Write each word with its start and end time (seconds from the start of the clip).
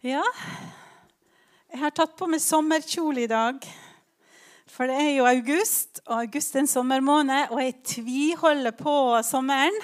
Ja, 0.00 0.22
jeg 1.68 1.76
har 1.76 1.90
tatt 1.92 2.14
på 2.16 2.24
meg 2.24 2.40
sommerkjole 2.40 3.26
i 3.26 3.28
dag. 3.28 3.58
For 4.64 4.88
det 4.88 4.94
er 4.96 5.10
jo 5.18 5.26
august, 5.28 6.00
og 6.06 6.22
august 6.22 6.56
er 6.56 6.62
en 6.62 6.70
sommermåned, 6.72 7.52
og 7.52 7.60
jeg 7.60 7.74
tviholder 7.84 8.72
på 8.78 8.94
sommeren. 9.28 9.76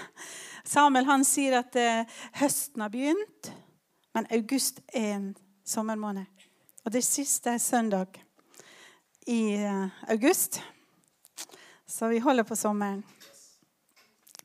Samuel 0.64 1.04
han 1.04 1.26
sier 1.28 1.58
at 1.58 1.76
eh, 1.76 2.16
høsten 2.40 2.80
har 2.80 2.94
begynt, 2.94 3.50
men 4.16 4.30
august 4.32 4.80
er 4.88 5.10
en 5.18 5.28
sommermåned. 5.68 6.24
Og 6.88 6.96
det 6.96 7.04
siste 7.04 7.52
er 7.52 7.60
søndag 7.60 8.16
i 9.28 9.52
eh, 9.60 10.02
august. 10.08 10.62
Så 11.84 12.08
vi 12.08 12.24
holder 12.24 12.48
på 12.48 12.56
sommeren. 12.56 13.04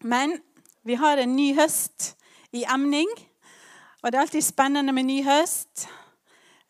Men 0.03 0.35
vi 0.83 0.99
har 0.99 1.23
en 1.23 1.38
ny 1.39 1.53
høst 1.55 2.17
i 2.51 2.67
emning. 2.67 3.07
Og 4.02 4.09
det 4.09 4.18
er 4.18 4.23
alltid 4.25 4.41
spennende 4.41 4.93
med 4.97 5.05
ny 5.05 5.20
høst. 5.21 5.86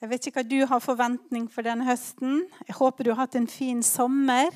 Jeg 0.01 0.09
vet 0.11 0.25
ikke 0.27 0.41
hva 0.41 0.49
du 0.49 0.57
har 0.67 0.81
forventning 0.83 1.45
for 1.47 1.63
denne 1.63 1.85
høsten. 1.87 2.41
Jeg 2.67 2.75
håper 2.75 3.07
du 3.07 3.13
har 3.13 3.21
hatt 3.23 3.37
en 3.39 3.47
fin 3.47 3.79
sommer, 3.85 4.49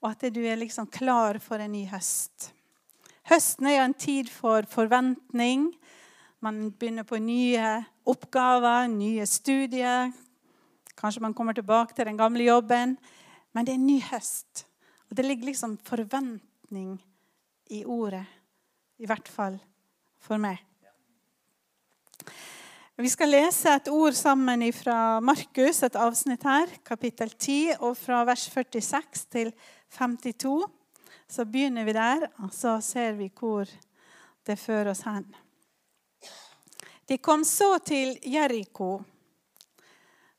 og 0.00 0.12
at 0.14 0.24
du 0.32 0.38
er 0.48 0.56
liksom 0.56 0.86
klar 0.88 1.36
for 1.44 1.60
en 1.60 1.74
ny 1.74 1.82
høst. 1.90 2.54
Høsten 3.28 3.68
er 3.68 3.76
jo 3.76 3.84
en 3.88 3.96
tid 3.98 4.30
for 4.32 4.64
forventning. 4.70 5.66
Man 6.40 6.70
begynner 6.70 7.04
på 7.04 7.18
nye 7.20 7.82
oppgaver, 8.06 8.86
nye 8.88 9.26
studier. 9.28 10.14
Kanskje 10.96 11.24
man 11.26 11.34
kommer 11.36 11.52
tilbake 11.52 11.92
til 11.92 12.08
den 12.08 12.16
gamle 12.16 12.46
jobben. 12.46 12.94
Men 13.52 13.66
det 13.66 13.74
er 13.74 13.80
en 13.82 13.90
ny 13.90 13.98
høst. 14.12 14.64
Og 15.10 15.18
det 15.18 15.26
ligger 15.26 15.50
liksom 15.50 15.76
forventning 15.84 16.96
i 17.74 17.82
ordet. 17.84 18.24
I 19.02 19.10
hvert 19.10 19.28
fall 19.28 19.58
for 20.22 20.40
meg. 20.40 20.62
Vi 22.96 23.10
skal 23.12 23.28
lese 23.28 23.74
et 23.76 23.88
ord 23.92 24.14
sammen 24.16 24.62
fra 24.72 25.20
Markus, 25.20 25.82
et 25.84 25.98
avsnitt 26.00 26.46
her, 26.48 26.70
kapittel 26.84 27.28
10, 27.30 27.74
og 27.84 27.92
fra 28.00 28.22
vers 28.24 28.46
46 28.48 29.26
til 29.34 29.50
52. 29.98 30.64
Så 31.28 31.44
begynner 31.44 31.84
vi 31.84 31.92
der, 31.92 32.24
og 32.40 32.54
så 32.56 32.78
ser 32.80 33.18
vi 33.18 33.28
hvor 33.28 33.68
det 34.46 34.56
fører 34.56 34.94
oss 34.94 35.04
hen. 35.04 35.26
De 37.06 37.18
kom 37.18 37.44
så 37.44 37.76
til 37.84 38.16
Jeriko. 38.24 39.04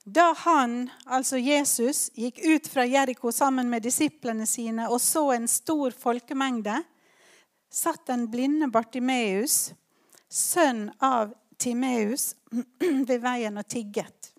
Da 0.08 0.32
han, 0.46 0.90
altså 1.06 1.38
Jesus, 1.38 2.08
gikk 2.16 2.40
ut 2.42 2.68
fra 2.72 2.86
Jeriko 2.88 3.32
sammen 3.32 3.70
med 3.70 3.84
disiplene 3.84 4.46
sine 4.48 4.90
og 4.90 5.02
så 5.04 5.34
en 5.36 5.48
stor 5.52 5.92
folkemengde, 5.92 6.78
satt 7.70 8.08
den 8.08 8.26
blinde 8.32 8.72
Bartimeus, 8.72 9.74
sønn 10.26 10.88
av 11.04 11.36
Timeus 11.58 12.36
ved 13.10 13.20
veien 13.22 13.58
og 13.58 13.68
tigget. 13.68 14.32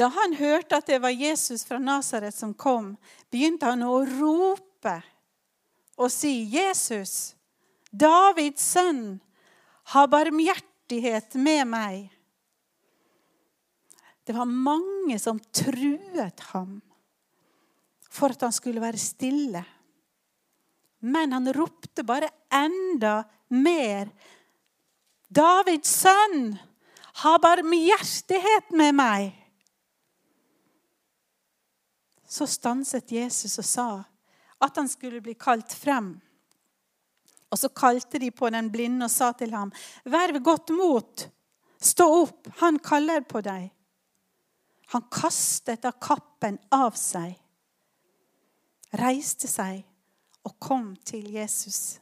Da 0.00 0.08
han 0.08 0.34
hørte 0.38 0.78
at 0.80 0.88
det 0.88 1.00
var 1.02 1.12
Jesus 1.12 1.66
fra 1.68 1.78
Nasaret 1.78 2.34
som 2.34 2.54
kom, 2.56 2.94
begynte 3.28 3.68
han 3.68 3.84
å 3.84 4.00
rope 4.08 4.96
og 6.00 6.08
si, 6.08 6.48
'Jesus, 6.48 7.34
Davids 7.92 8.64
sønn, 8.64 9.20
ha 9.92 10.06
barmhjertighet 10.08 11.36
med 11.36 11.66
meg.' 11.68 12.08
Det 14.24 14.36
var 14.36 14.48
mange 14.48 15.18
som 15.18 15.40
truet 15.52 16.40
ham 16.52 16.78
for 18.10 18.32
at 18.32 18.44
han 18.46 18.54
skulle 18.54 18.82
være 18.82 19.00
stille. 19.00 19.62
Men 21.00 21.32
han 21.32 21.48
ropte 21.52 22.04
bare 22.06 22.28
enda 22.52 23.22
mer 23.48 24.10
Davids 25.30 25.90
sønn, 26.02 26.56
ha 27.22 27.36
barmhjertighet 27.38 28.72
med 28.74 28.96
meg. 28.98 29.28
Så 32.30 32.46
stanset 32.50 33.12
Jesus 33.14 33.58
og 33.62 33.66
sa 33.66 33.90
at 34.60 34.76
han 34.76 34.88
skulle 34.90 35.22
bli 35.22 35.34
kalt 35.38 35.72
frem. 35.74 36.12
Og 37.50 37.58
så 37.58 37.70
kalte 37.74 38.20
de 38.22 38.30
på 38.30 38.50
den 38.54 38.70
blinde 38.70 39.06
og 39.06 39.10
sa 39.10 39.32
til 39.32 39.54
ham, 39.54 39.72
'Vær 40.04 40.38
godt 40.38 40.70
mot. 40.70 41.28
Stå 41.80 42.06
opp. 42.22 42.48
Han 42.60 42.78
kaller 42.78 43.20
på 43.20 43.40
deg.' 43.40 43.70
Han 44.90 45.02
kastet 45.10 45.84
av 45.84 46.00
kappen 46.02 46.58
av 46.74 46.96
seg, 46.98 47.36
reiste 48.98 49.46
seg 49.46 49.84
og 50.42 50.56
kom 50.58 50.96
til 51.06 51.28
Jesus. 51.30 52.00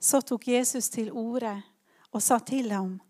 Så 0.00 0.20
tok 0.20 0.48
Jesus 0.48 0.88
til 0.88 1.10
orde 1.12 1.62
og 2.12 2.22
sa 2.22 2.38
til 2.38 2.70
ham, 2.72 3.00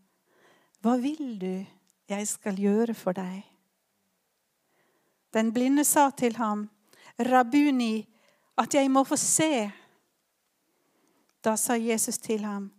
'Hva 0.80 0.96
vil 0.96 1.38
du 1.40 1.66
jeg 2.08 2.28
skal 2.28 2.56
gjøre 2.56 2.94
for 2.94 3.12
deg?' 3.12 3.44
Den 5.32 5.52
blinde 5.52 5.84
sa 5.84 6.10
til 6.10 6.36
ham, 6.36 6.70
'Rabuni, 7.18 8.06
at 8.58 8.74
jeg 8.74 8.90
må 8.90 9.04
få 9.04 9.16
se.' 9.16 9.72
Da 11.44 11.56
sa 11.56 11.74
Jesus 11.74 12.18
til 12.18 12.44
ham, 12.44 12.72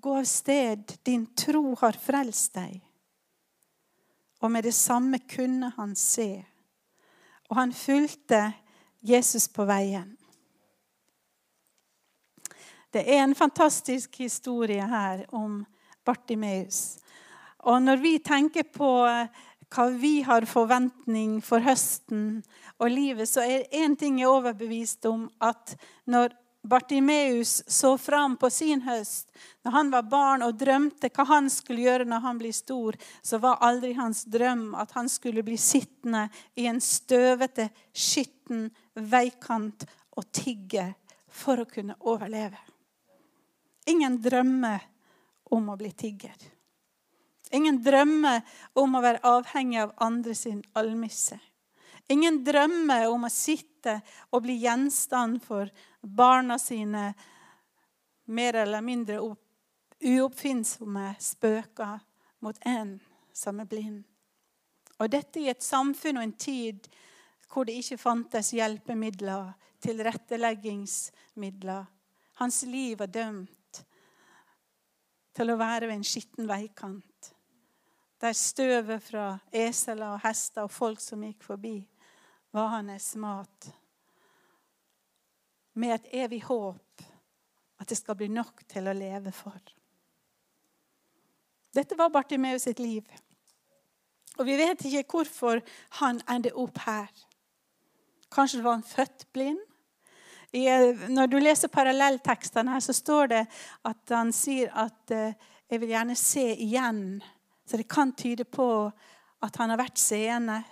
'Gå 0.00 0.18
av 0.18 0.24
sted, 0.24 0.98
din 1.06 1.26
tro 1.36 1.74
har 1.74 1.92
frelst 1.92 2.54
deg.' 2.54 2.82
Og 4.40 4.50
med 4.50 4.62
det 4.62 4.74
samme 4.74 5.18
kunne 5.18 5.72
han 5.76 5.94
se. 5.96 6.44
Og 7.48 7.56
han 7.56 7.72
fulgte 7.72 8.52
Jesus 9.02 9.48
på 9.48 9.64
veien. 9.64 10.16
Det 12.92 13.06
er 13.08 13.22
en 13.22 13.34
fantastisk 13.34 14.18
historie 14.20 14.84
her 14.84 15.24
om 15.32 15.62
Bartimeus. 16.04 16.98
Og 17.64 17.80
når 17.80 18.02
vi 18.02 18.18
tenker 18.20 18.66
på 18.68 18.90
hva 19.72 19.86
vi 19.96 20.18
har 20.26 20.44
forventning 20.44 21.38
for 21.44 21.64
høsten 21.64 22.42
og 22.76 22.90
livet, 22.92 23.30
så 23.30 23.46
er 23.46 23.70
én 23.72 23.96
ting 23.96 24.18
jeg 24.20 24.28
er 24.28 24.34
overbevist 24.34 25.08
om 25.08 25.24
at 25.40 25.72
når 26.04 26.34
Bartimeus 26.62 27.62
så 27.66 27.94
fram 27.98 28.36
på 28.36 28.50
sin 28.52 28.84
høst, 28.84 29.30
når 29.64 29.72
han 29.74 29.88
var 29.90 30.10
barn 30.10 30.44
og 30.46 30.58
drømte 30.60 31.10
hva 31.10 31.26
han 31.32 31.48
skulle 31.50 31.82
gjøre 31.82 32.06
når 32.06 32.22
han 32.26 32.38
blir 32.38 32.54
stor, 32.54 32.98
så 33.22 33.40
var 33.42 33.62
aldri 33.66 33.94
hans 33.98 34.22
drøm 34.30 34.74
at 34.78 34.92
han 34.94 35.08
skulle 35.10 35.42
bli 35.42 35.56
sittende 35.58 36.28
i 36.54 36.68
en 36.70 36.78
støvete, 36.78 37.70
skitten 37.90 38.68
veikant 38.94 39.88
og 40.14 40.28
tigge 40.30 40.92
for 41.32 41.64
å 41.64 41.66
kunne 41.66 41.96
overleve. 41.98 42.60
Ingen 43.86 44.20
drømmer 44.22 44.80
om 45.52 45.68
å 45.68 45.76
bli 45.76 45.92
tigger. 45.92 46.36
Ingen 47.52 47.82
drømmer 47.84 48.40
om 48.78 48.94
å 48.94 49.02
være 49.04 49.20
avhengig 49.28 49.82
av 49.82 49.92
andre 50.00 50.34
sin 50.34 50.62
almisse. 50.78 51.38
Ingen 52.08 52.44
drømmer 52.44 53.08
om 53.10 53.24
å 53.26 53.32
sitte 53.32 54.00
og 54.30 54.42
bli 54.46 54.54
gjenstand 54.62 55.42
for 55.44 55.68
barna 56.00 56.58
sine 56.58 57.14
mer 58.32 58.54
eller 58.62 58.80
mindre 58.84 59.20
uoppfinnsomme 60.02 61.14
spøker 61.20 62.00
mot 62.42 62.58
en 62.66 63.00
som 63.32 63.60
er 63.60 63.68
blind. 63.68 64.04
Og 64.98 65.10
dette 65.10 65.40
i 65.40 65.48
et 65.50 65.62
samfunn 65.62 66.16
og 66.20 66.26
en 66.26 66.38
tid 66.38 66.88
hvor 67.52 67.64
det 67.68 67.74
ikke 67.82 68.00
fantes 68.00 68.52
hjelpemidler, 68.56 69.52
tilretteleggingsmidler. 69.84 71.84
Hans 72.40 72.62
liv 72.64 72.98
var 72.98 73.06
dømt 73.12 73.61
til 75.36 75.52
å 75.52 75.58
være 75.60 75.88
ved 75.88 75.98
en 75.98 76.06
skitten 76.06 76.48
veikant. 76.48 77.32
Der 78.22 78.36
støvet 78.38 79.02
fra 79.02 79.26
eseler 79.50 80.14
og 80.14 80.22
hester 80.22 80.68
og 80.68 80.72
folk 80.72 81.00
som 81.02 81.24
gikk 81.26 81.42
forbi, 81.42 81.76
var 82.52 82.74
hans 82.76 83.14
mat. 83.16 83.70
Med 85.74 85.96
et 85.96 86.10
evig 86.24 86.42
håp 86.44 87.06
at 87.80 87.88
det 87.88 87.98
skal 87.98 88.18
bli 88.20 88.28
nok 88.30 88.62
til 88.70 88.86
å 88.86 88.94
leve 88.94 89.32
for. 89.34 89.58
Dette 91.72 91.96
var 91.96 92.12
Bartimeus 92.12 92.68
sitt 92.68 92.78
liv. 92.78 93.06
Og 94.38 94.46
vi 94.46 94.56
vet 94.60 94.84
ikke 94.86 95.16
hvorfor 95.16 95.62
han 95.98 96.20
endte 96.30 96.52
opp 96.54 96.78
her. 96.84 97.08
Kanskje 98.32 98.62
var 98.64 98.78
han 98.78 98.86
født 98.86 99.26
blind? 99.32 99.60
I, 100.52 100.66
når 101.08 101.30
du 101.32 101.38
leser 101.40 101.72
parallelltekstene, 101.72 102.76
så 102.80 102.92
står 102.92 103.30
det 103.32 103.40
at 103.88 104.12
han 104.12 104.32
sier 104.36 104.68
at 104.76 105.10
eh, 105.10 105.32
'jeg 105.68 105.80
vil 105.80 105.88
gjerne 105.88 106.16
se 106.16 106.44
igjen'. 106.56 107.22
Så 107.64 107.76
det 107.76 107.88
kan 107.88 108.12
tyde 108.12 108.44
på 108.44 108.92
at 109.42 109.56
han 109.56 109.70
har 109.70 109.78
vært 109.78 109.98
seende, 109.98 110.62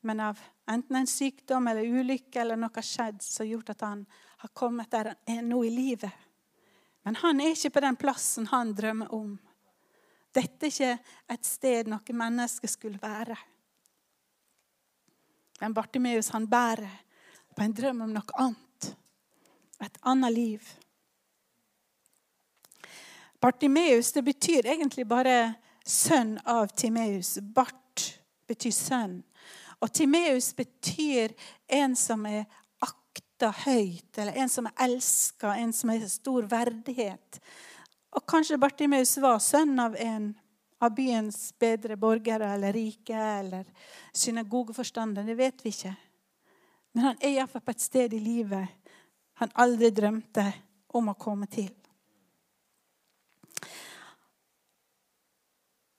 men 0.00 0.20
av 0.20 0.38
enten 0.70 0.96
en 0.96 1.06
sykdom 1.06 1.66
eller 1.66 1.82
ulykke 1.82 2.40
eller 2.40 2.56
noe 2.56 2.70
har 2.74 2.86
skjedd 2.86 3.22
som 3.22 3.42
har 3.42 3.50
gjort 3.50 3.70
at 3.70 3.80
han 3.80 4.06
har 4.38 4.50
kommet 4.54 4.90
der 4.90 5.10
han 5.10 5.38
er 5.38 5.42
nå 5.42 5.64
i 5.64 5.70
livet. 5.70 6.12
Men 7.02 7.18
han 7.18 7.40
er 7.40 7.56
ikke 7.56 7.70
på 7.70 7.80
den 7.80 7.96
plassen 7.96 8.46
han 8.46 8.74
drømmer 8.74 9.10
om. 9.14 9.38
Dette 10.30 10.66
er 10.66 10.70
ikke 10.70 10.98
et 11.34 11.44
sted 11.44 11.88
noe 11.90 12.14
menneske 12.14 12.68
skulle 12.68 13.02
være. 13.02 13.36
Men 15.60 15.74
Bartimeus 15.74 16.30
han 16.30 16.46
bærer 16.46 17.02
på 17.56 17.64
en 17.64 17.74
drøm 17.74 18.06
om 18.06 18.14
noe 18.14 18.38
annet 18.38 18.67
et 19.86 19.98
annet 20.02 20.32
liv. 20.32 20.68
Bartimeus 23.40 24.12
det 24.12 24.22
betyr 24.26 24.66
egentlig 24.66 25.06
bare 25.06 25.54
sønn 25.86 26.36
av 26.44 26.72
Timeus. 26.74 27.38
Bart 27.40 28.18
betyr 28.48 28.74
sønn. 28.74 29.20
Og 29.78 29.92
Timeus 29.94 30.50
betyr 30.58 31.34
en 31.70 31.94
som 31.96 32.26
er 32.26 32.48
akta 32.82 33.52
høyt, 33.64 34.10
eller 34.18 34.34
en 34.42 34.50
som 34.50 34.66
er 34.66 34.74
elska, 34.88 35.54
en 35.54 35.72
som 35.72 35.92
har 35.94 36.02
stor 36.10 36.48
verdighet. 36.50 37.38
Og 38.18 38.26
kanskje 38.26 38.58
Bartimeus 38.58 39.14
var 39.22 39.38
sønn 39.42 39.78
av 39.78 39.94
en 40.02 40.32
av 40.82 40.94
byens 40.94 41.52
bedre 41.58 41.96
borgere 41.98 42.50
eller 42.54 42.72
rike 42.72 43.14
eller 43.14 43.66
synagogeforstander. 44.12 45.26
Det 45.26 45.38
vet 45.38 45.64
vi 45.64 45.72
ikke. 45.74 45.94
Men 46.94 47.04
han 47.04 47.18
er 47.20 47.36
iallfall 47.36 47.62
på 47.66 47.74
et 47.74 47.84
sted 47.84 48.14
i 48.14 48.22
livet 48.22 48.87
han 49.38 49.52
aldri 49.54 49.90
drømte 49.94 50.44
om 50.98 51.10
å 51.12 51.18
komme 51.18 51.46
til. 51.50 51.70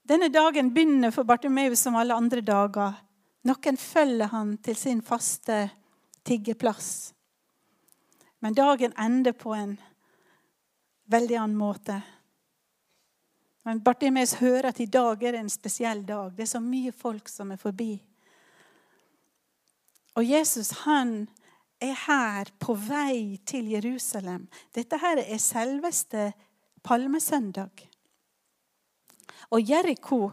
Denne 0.09 0.31
dagen 0.33 0.73
begynner 0.73 1.13
for 1.13 1.23
Bartimeus 1.23 1.79
som 1.85 1.95
alle 1.95 2.17
andre 2.17 2.41
dager. 2.41 2.97
Noen 3.45 3.77
følger 3.77 4.31
han 4.33 4.55
til 4.65 4.75
sin 4.75 5.03
faste 5.05 5.67
tiggeplass. 6.25 7.13
Men 8.39 8.57
dagen 8.57 8.95
ender 8.97 9.35
på 9.37 9.53
en 9.53 9.75
veldig 11.13 11.37
annen 11.37 11.59
måte. 11.59 12.01
Men 13.63 13.83
Bartimeus 13.85 14.33
hører 14.41 14.71
at 14.71 14.79
i 14.79 14.89
dag 14.89 15.23
er 15.23 15.35
det 15.37 15.43
en 15.43 15.53
spesiell 15.53 16.01
dag. 16.07 16.33
Det 16.35 16.47
er 16.47 16.53
så 16.55 16.63
mye 16.63 16.91
folk 16.91 17.29
som 17.29 17.51
er 17.53 17.61
forbi. 17.61 17.91
Og 20.17 20.25
Jesus 20.25 20.71
han 20.87 21.27
er 21.81 21.95
her 22.05 22.51
på 22.59 22.75
vei 22.75 23.39
til 23.47 23.71
Jerusalem. 23.71 24.47
Dette 24.75 24.99
her 24.99 25.21
er 25.23 25.41
selveste 25.41 26.31
palmesøndag. 26.83 27.87
Og 29.49 29.63
Jeriko 29.63 30.29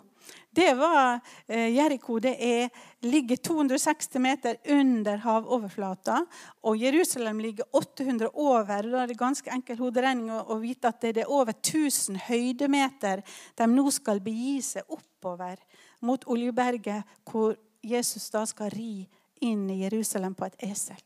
det 0.56 0.72
var, 0.74 1.20
Jeriko 1.48 1.74
Jericho 1.76 2.18
det 2.18 2.32
er, 2.40 2.68
ligger 3.04 3.36
260 3.36 4.18
meter 4.24 4.56
under 4.72 5.16
havoverflata. 5.20 6.22
Og 6.62 6.80
Jerusalem 6.80 7.38
ligger 7.44 7.64
800 7.72 8.30
over. 8.32 8.88
Da 8.88 9.02
er 9.02 9.10
det 9.10 9.18
ganske 9.20 9.52
enkel 9.52 9.76
hoderegning 9.78 10.32
å 10.32 10.56
vite 10.62 10.88
at 10.88 11.04
det 11.04 11.26
er 11.26 11.32
over 11.32 11.52
1000 11.52 12.16
høydemeter 12.30 13.20
de 13.58 13.68
nå 13.68 13.84
skal 13.92 14.22
begi 14.24 14.62
seg 14.64 14.88
oppover 14.88 15.60
mot 16.00 16.24
Oljeberget, 16.24 17.04
hvor 17.28 17.58
Jesus 17.84 18.30
da 18.32 18.46
skal 18.48 18.72
ri 18.72 19.04
inn 19.44 19.68
i 19.70 19.82
Jerusalem 19.84 20.34
på 20.34 20.48
et 20.48 20.56
esel. 20.72 21.04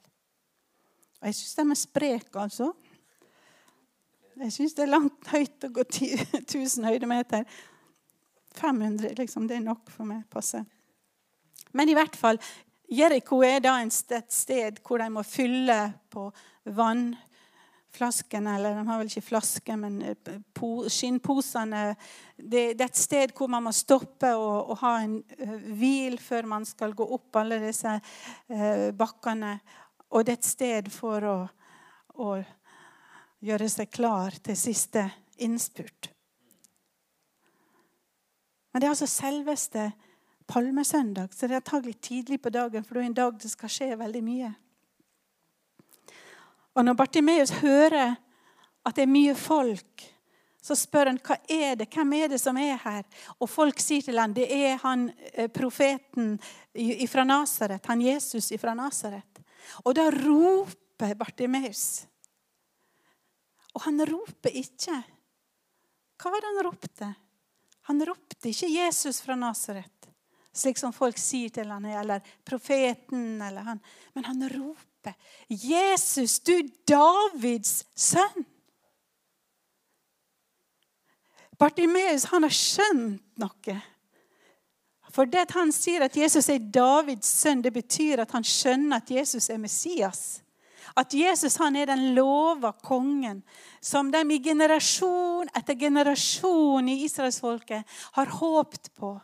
Og 1.21 1.29
Jeg 1.29 1.37
syns 1.37 1.55
de 1.55 1.65
er 1.71 1.79
spreke, 1.79 2.41
altså. 2.41 2.73
Jeg 4.41 4.53
syns 4.55 4.75
det 4.77 4.87
er 4.87 4.95
langt 4.95 5.27
høyt 5.29 5.67
å 5.67 5.73
gå 5.77 5.85
1000 5.85 6.87
høydemeter. 6.89 7.45
500, 8.57 9.15
liksom, 9.19 9.47
det 9.49 9.59
er 9.59 9.67
nok 9.67 9.91
for 9.93 10.09
meg. 10.09 10.25
passe. 10.33 10.63
Men 11.77 11.89
i 11.89 11.95
hvert 11.95 12.17
fall, 12.19 12.41
Jeriko 12.91 13.43
er 13.47 13.61
da 13.63 13.77
et 13.85 14.33
sted 14.35 14.81
hvor 14.83 14.99
de 14.99 15.11
må 15.13 15.23
fylle 15.23 15.77
på 16.11 16.25
vannflaskene. 16.75 18.57
Eller 18.57 18.81
de 18.81 18.87
har 18.89 18.99
vel 18.99 19.13
ikke 19.13 19.29
flasker, 19.29 19.79
men 19.79 20.01
eh, 20.03 20.41
skinnposene. 20.91 21.85
Det, 22.35 22.65
det, 22.75 22.81
er 22.81 22.89
et 22.89 22.99
sted 22.99 23.37
hvor 23.37 23.53
man 23.53 23.69
må 23.69 23.75
stoppe 23.77 24.33
og, 24.35 24.73
og 24.73 24.81
ha 24.83 24.97
en 25.05 25.21
uh, 25.21 25.55
hvil 25.77 26.19
før 26.19 26.49
man 26.57 26.67
skal 26.67 26.97
gå 26.97 27.07
opp 27.15 27.39
alle 27.43 27.61
disse 27.63 27.93
eh, 28.49 28.89
bakkene. 28.97 29.59
Og 30.11 30.25
det 30.25 30.33
er 30.33 30.41
et 30.41 30.49
sted 30.51 30.91
for 30.93 31.27
å, 31.27 31.37
å 32.19 32.31
gjøre 33.47 33.69
seg 33.71 33.91
klar 33.95 34.35
til 34.43 34.59
siste 34.59 35.05
innspurt. 35.41 36.11
Men 38.71 38.83
det 38.83 38.87
er 38.87 38.95
altså 38.95 39.09
selveste 39.11 39.91
palmesøndag, 40.51 41.31
så 41.35 41.47
det 41.47 41.57
er 41.57 41.63
antagelig 41.63 42.01
tidlig 42.03 42.41
på 42.43 42.51
dagen, 42.55 42.85
for 42.85 42.99
det 42.99 43.03
er 43.03 43.11
en 43.11 43.21
dag 43.21 43.39
det 43.39 43.51
skal 43.51 43.71
skje 43.71 43.91
veldig 43.99 44.23
mye. 44.27 44.51
Og 46.75 46.87
når 46.87 46.99
Bartimeus 46.99 47.53
hører 47.63 48.17
at 48.87 48.97
det 48.97 49.05
er 49.05 49.11
mye 49.11 49.35
folk, 49.39 50.07
så 50.63 50.77
spør 50.77 51.11
han 51.11 51.21
hva 51.25 51.39
er 51.49 51.79
det, 51.81 51.89
hvem 51.91 52.13
er 52.19 52.33
det 52.33 52.39
som 52.41 52.59
er 52.61 52.79
her. 52.83 53.05
Og 53.41 53.49
folk 53.49 53.81
sier 53.81 54.05
til 54.05 54.21
ham 54.21 54.35
det 54.37 54.47
er 54.53 54.77
han 54.83 55.09
eh, 55.33 55.49
profeten 55.49 56.35
fra 57.09 57.25
Nasaret, 57.25 57.87
han 57.89 58.03
Jesus 58.05 58.53
fra 58.61 58.75
Nasaret. 58.77 59.30
Og 59.85 59.95
da 59.97 60.09
roper 60.15 61.17
Bartimeus. 61.19 62.05
Og 63.75 63.85
han 63.87 64.03
roper 64.09 64.55
ikke. 64.61 64.97
Hva 66.21 66.33
var 66.33 66.43
det 66.43 66.51
han 66.51 66.65
ropte? 66.67 67.11
Han 67.89 68.05
ropte 68.07 68.51
ikke 68.51 68.69
'Jesus 68.69 69.21
fra 69.25 69.35
Nasaret', 69.35 70.11
slik 70.53 70.79
som 70.79 70.93
folk 70.93 71.19
sier 71.19 71.51
til 71.51 71.71
han, 71.71 71.85
eller 71.85 72.21
profeten. 72.45 73.41
Eller 73.43 73.63
han. 73.67 73.81
Men 74.15 74.25
han 74.25 74.49
roper 74.49 75.15
'Jesus, 75.49 76.39
du 76.41 76.61
Davids 76.87 77.85
sønn'. 77.97 78.47
Bartimeus 81.59 82.25
han 82.33 82.47
har 82.47 82.55
skjønt 82.55 83.21
noe. 83.41 83.81
For 85.11 85.27
det 85.27 85.47
at 85.49 85.57
han 85.57 85.73
sier 85.75 86.05
at 86.07 86.17
Jesus 86.17 86.49
er 86.53 86.63
Davids 86.63 87.29
sønn, 87.43 87.63
det 87.65 87.73
betyr 87.75 88.23
at 88.23 88.31
han 88.37 88.47
skjønner 88.47 89.01
at 89.01 89.11
Jesus 89.11 89.51
er 89.51 89.59
Messias. 89.59 90.41
At 90.99 91.15
Jesus 91.15 91.57
han 91.61 91.77
er 91.79 91.91
den 91.91 92.13
lova 92.17 92.73
kongen 92.83 93.43
som 93.81 94.11
de 94.11 94.23
i 94.35 94.41
generasjon 94.43 95.51
etter 95.57 95.79
generasjon 95.79 96.89
i 96.91 97.03
israelsfolket 97.07 97.99
har 98.19 98.33
håpt 98.41 98.91
på. 98.99 99.15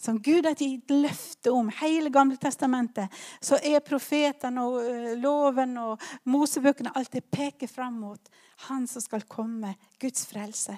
Som 0.00 0.18
Gud 0.20 0.44
har 0.44 0.56
gitt 0.58 0.90
løfte 0.90 1.52
om. 1.54 1.70
Hele 1.80 2.10
Gamle 2.12 2.36
testamentet. 2.36 3.08
Så 3.40 3.56
er 3.62 3.84
profetene 3.84 4.64
og 4.66 4.80
eh, 4.82 5.14
loven 5.16 5.78
og 5.80 6.02
Mosebøkene 6.28 6.92
alltid 6.92 7.24
peker 7.32 7.70
fram 7.70 8.02
mot 8.02 8.32
han 8.68 8.84
som 8.90 9.04
skal 9.04 9.24
komme, 9.28 9.72
Guds 10.00 10.26
frelser. 10.28 10.76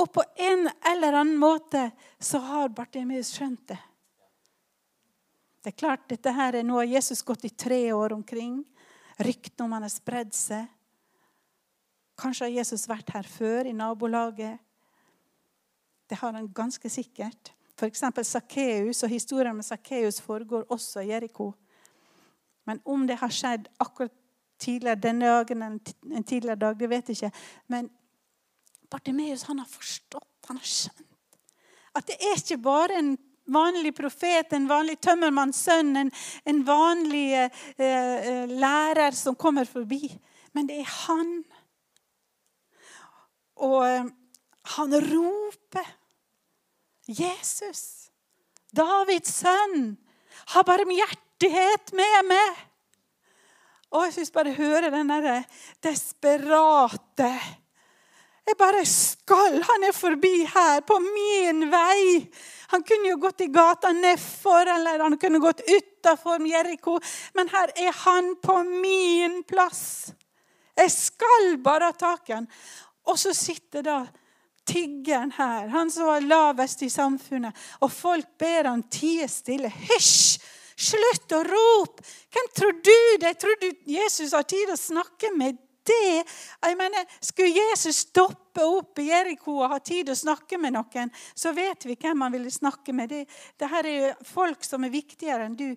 Og 0.00 0.08
på 0.12 0.24
en 0.40 0.68
eller 0.88 1.12
annen 1.12 1.38
måte 1.40 1.90
så 2.18 2.40
har 2.40 2.72
Bartimeus 2.72 3.34
skjønt 3.36 3.66
det. 3.68 3.78
Det 5.60 5.74
er 5.74 5.76
klart, 5.76 6.06
dette 6.08 6.32
her 6.32 6.56
er 6.56 6.64
noe 6.64 6.86
Jesus 6.88 7.20
gått 7.26 7.44
i 7.44 7.52
tre 7.52 7.82
år 7.92 8.14
omkring. 8.16 8.62
Ryktene 9.20 9.66
om 9.66 9.74
han 9.76 9.84
har 9.84 9.92
spredd 9.92 10.32
seg. 10.32 10.64
Kanskje 12.20 12.46
har 12.46 12.54
Jesus 12.62 12.86
vært 12.88 13.12
her 13.12 13.28
før, 13.28 13.68
i 13.68 13.76
nabolaget. 13.76 14.56
Det 16.08 16.16
har 16.20 16.32
han 16.32 16.48
ganske 16.48 16.88
sikkert. 16.92 17.52
F.eks. 17.76 18.02
Sakkeus 18.28 19.04
og 19.04 19.12
historien 19.12 19.56
med 19.56 19.68
Sakkeus 19.68 20.20
foregår 20.24 20.64
også 20.72 21.04
i 21.04 21.12
Jeriko. 21.12 21.52
Men 22.68 22.80
om 22.84 23.04
det 23.08 23.20
har 23.20 23.32
skjedd 23.32 23.68
akkurat 23.80 24.16
tidligere 24.60 25.00
denne 25.00 25.28
dagen 25.28 25.62
en 25.64 26.24
tidligere 26.24 26.58
dag, 26.60 26.76
det 26.80 26.88
vet 26.88 27.08
jeg 27.08 27.20
ikke. 27.20 27.32
Men 27.72 27.88
Bartimeus 28.90 29.46
har 29.46 29.58
forstått, 29.68 30.48
han 30.48 30.58
har 30.58 30.66
skjønt. 30.66 31.06
At 31.94 32.06
det 32.06 32.18
er 32.22 32.38
ikke 32.38 32.60
bare 32.62 32.98
en 33.00 33.14
vanlig 33.50 33.92
profet, 33.96 34.52
en 34.54 34.68
vanlig 34.70 34.98
tømmermannssønn, 35.02 35.94
en, 35.98 36.10
en 36.46 36.60
vanlig 36.66 37.26
eh, 37.38 37.62
eh, 37.78 38.50
lærer 38.50 39.16
som 39.16 39.38
kommer 39.38 39.66
forbi. 39.66 40.10
Men 40.54 40.68
det 40.70 40.80
er 40.82 40.92
han. 41.06 41.32
Og 43.66 43.80
eh, 43.86 44.10
han 44.76 44.98
roper 45.10 45.96
Jesus, 47.10 48.10
Davids 48.70 49.40
sønn, 49.40 49.96
ha 50.54 50.62
barmhjertighet 50.66 51.90
med 51.98 52.28
meg. 52.30 52.66
Og 53.90 54.06
jeg 54.06 54.20
syns 54.20 54.30
bare 54.34 54.54
hører 54.54 54.92
den 54.94 55.10
derre 55.10 55.40
desperate 55.82 57.32
jeg 58.46 58.56
bare 58.58 58.84
skal. 58.88 59.60
Han 59.62 59.84
er 59.86 59.94
forbi 59.94 60.44
her, 60.48 60.80
på 60.86 60.98
min 61.02 61.66
vei. 61.70 62.26
Han 62.70 62.82
kunne 62.86 63.12
jo 63.12 63.18
gått 63.22 63.44
i 63.44 63.50
gata 63.50 63.92
nedfor, 63.92 64.68
eller 64.76 65.02
han 65.02 65.18
kunne 65.18 65.42
gått 65.42 65.62
utafor 65.66 66.42
Jeriko. 66.46 66.98
Men 67.34 67.50
her 67.50 67.72
er 67.76 67.92
han 68.04 68.34
på 68.42 68.60
min 68.64 69.42
plass. 69.48 70.12
Jeg 70.78 70.90
skal 70.94 71.56
bare 71.62 71.90
ha 71.90 71.98
tak 71.98 72.30
i 72.30 72.38
han. 72.38 72.48
Og 73.10 73.18
så 73.18 73.34
sitter 73.34 73.84
da 73.84 73.98
tiggeren 74.70 75.32
her, 75.34 75.66
han 75.72 75.90
som 75.90 76.06
var 76.06 76.22
lavest 76.22 76.82
i 76.86 76.90
samfunnet. 76.90 77.56
Og 77.82 77.90
folk 77.92 78.36
ber 78.38 78.70
han 78.70 78.86
tie 78.92 79.28
stille. 79.28 79.70
Hysj! 79.70 80.40
Slutt 80.80 81.32
å 81.36 81.42
rope! 81.44 82.04
Hvem 82.32 82.46
tror 82.56 82.76
du 82.80 83.00
det? 83.20 83.34
Tror 83.40 83.58
du 83.60 83.66
Jesus 83.90 84.32
har 84.32 84.46
tid 84.48 84.70
å 84.72 84.78
snakke 84.80 85.28
med 85.36 85.58
det 85.86 86.24
jeg 86.24 86.76
mener, 86.76 87.06
Skulle 87.20 87.54
Jesus 87.70 88.04
stoppe 88.08 88.64
opp 88.64 88.98
i 88.98 89.08
Jeriko 89.08 89.56
og 89.60 89.72
ha 89.72 89.78
tid 89.84 90.10
å 90.10 90.18
snakke 90.18 90.58
med 90.58 90.74
noen, 90.76 91.10
så 91.34 91.54
vet 91.56 91.86
vi 91.86 91.96
hvem 91.96 92.26
han 92.26 92.34
ville 92.34 92.50
snakke 92.52 92.92
med. 92.92 93.08
Det, 93.08 93.24
det 93.56 93.70
her 93.70 93.86
er 93.86 93.96
jo 93.96 94.12
folk 94.28 94.64
som 94.66 94.84
er 94.84 94.94
viktigere 94.94 95.48
enn 95.48 95.56
du. 95.58 95.68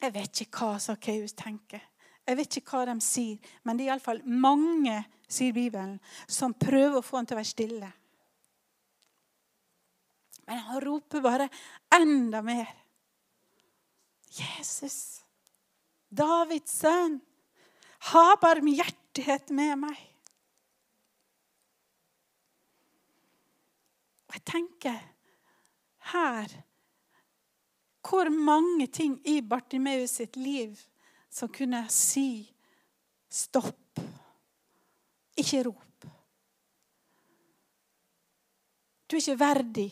Jeg 0.00 0.12
vet 0.12 0.42
ikke 0.44 0.62
hva 0.62 0.80
Sakkeus 0.82 1.36
tenker. 1.36 1.82
Jeg 2.26 2.38
vet 2.40 2.58
ikke 2.58 2.74
hva 2.74 2.88
de 2.88 2.96
sier, 3.04 3.52
men 3.62 3.78
det 3.78 3.86
er 3.86 3.94
iallfall 3.94 4.22
mange 4.26 4.98
sier 5.30 5.54
Bibelen, 5.54 5.98
som 6.26 6.54
prøver 6.58 6.98
å 6.98 7.04
få 7.04 7.20
han 7.20 7.28
til 7.28 7.36
å 7.36 7.40
være 7.40 7.50
stille. 7.50 7.92
Men 10.46 10.62
han 10.68 10.82
roper 10.82 11.22
bare 11.22 11.48
enda 11.94 12.42
mer. 12.42 12.68
Jesus, 14.36 15.22
Davids 16.08 16.74
sønn, 16.82 17.18
ha 18.12 18.26
barmhjertighet 18.42 19.50
med 19.54 19.74
meg. 19.82 19.98
Og 24.26 24.38
jeg 24.38 24.44
tenker 24.52 25.00
her 26.12 26.56
hvor 28.06 28.30
mange 28.30 28.86
ting 28.86 29.16
i 29.26 29.40
Bartimeus 29.42 30.18
sitt 30.20 30.36
liv 30.38 30.78
som 31.32 31.50
kunne 31.50 31.82
si 31.90 32.46
stopp. 33.26 33.98
Ikke 35.36 35.64
rop. 35.66 36.06
Du 39.06 39.16
er 39.16 39.22
ikke 39.22 39.38
verdig. 39.38 39.90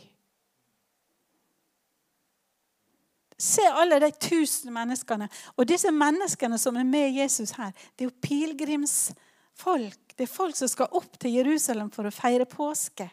Se 3.38 3.64
alle 3.67 3.99
de 4.03 4.11
tusen 4.14 4.73
menneskene. 4.75 5.29
Og 5.59 5.67
disse 5.69 5.91
menneskene 5.91 6.59
som 6.61 6.76
er 6.79 6.87
med 6.87 7.17
Jesus 7.17 7.55
her, 7.59 7.73
det 7.95 8.07
er 8.07 8.11
jo 8.11 8.23
pilegrimsfolk. 8.23 10.14
Det 10.14 10.26
er 10.26 10.31
folk 10.31 10.57
som 10.57 10.71
skal 10.71 10.95
opp 10.95 11.19
til 11.19 11.41
Jerusalem 11.41 11.91
for 11.95 12.07
å 12.07 12.14
feire 12.14 12.47
påske. 12.47 13.09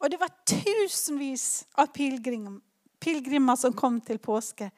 Og 0.00 0.12
det 0.12 0.20
var 0.20 0.32
tusenvis 0.48 1.66
av 1.78 1.90
pilegrimer, 1.92 2.60
pilegrimer 3.02 3.58
som 3.58 3.74
kom 3.76 3.98
til 4.04 4.20
påske. 4.22 4.70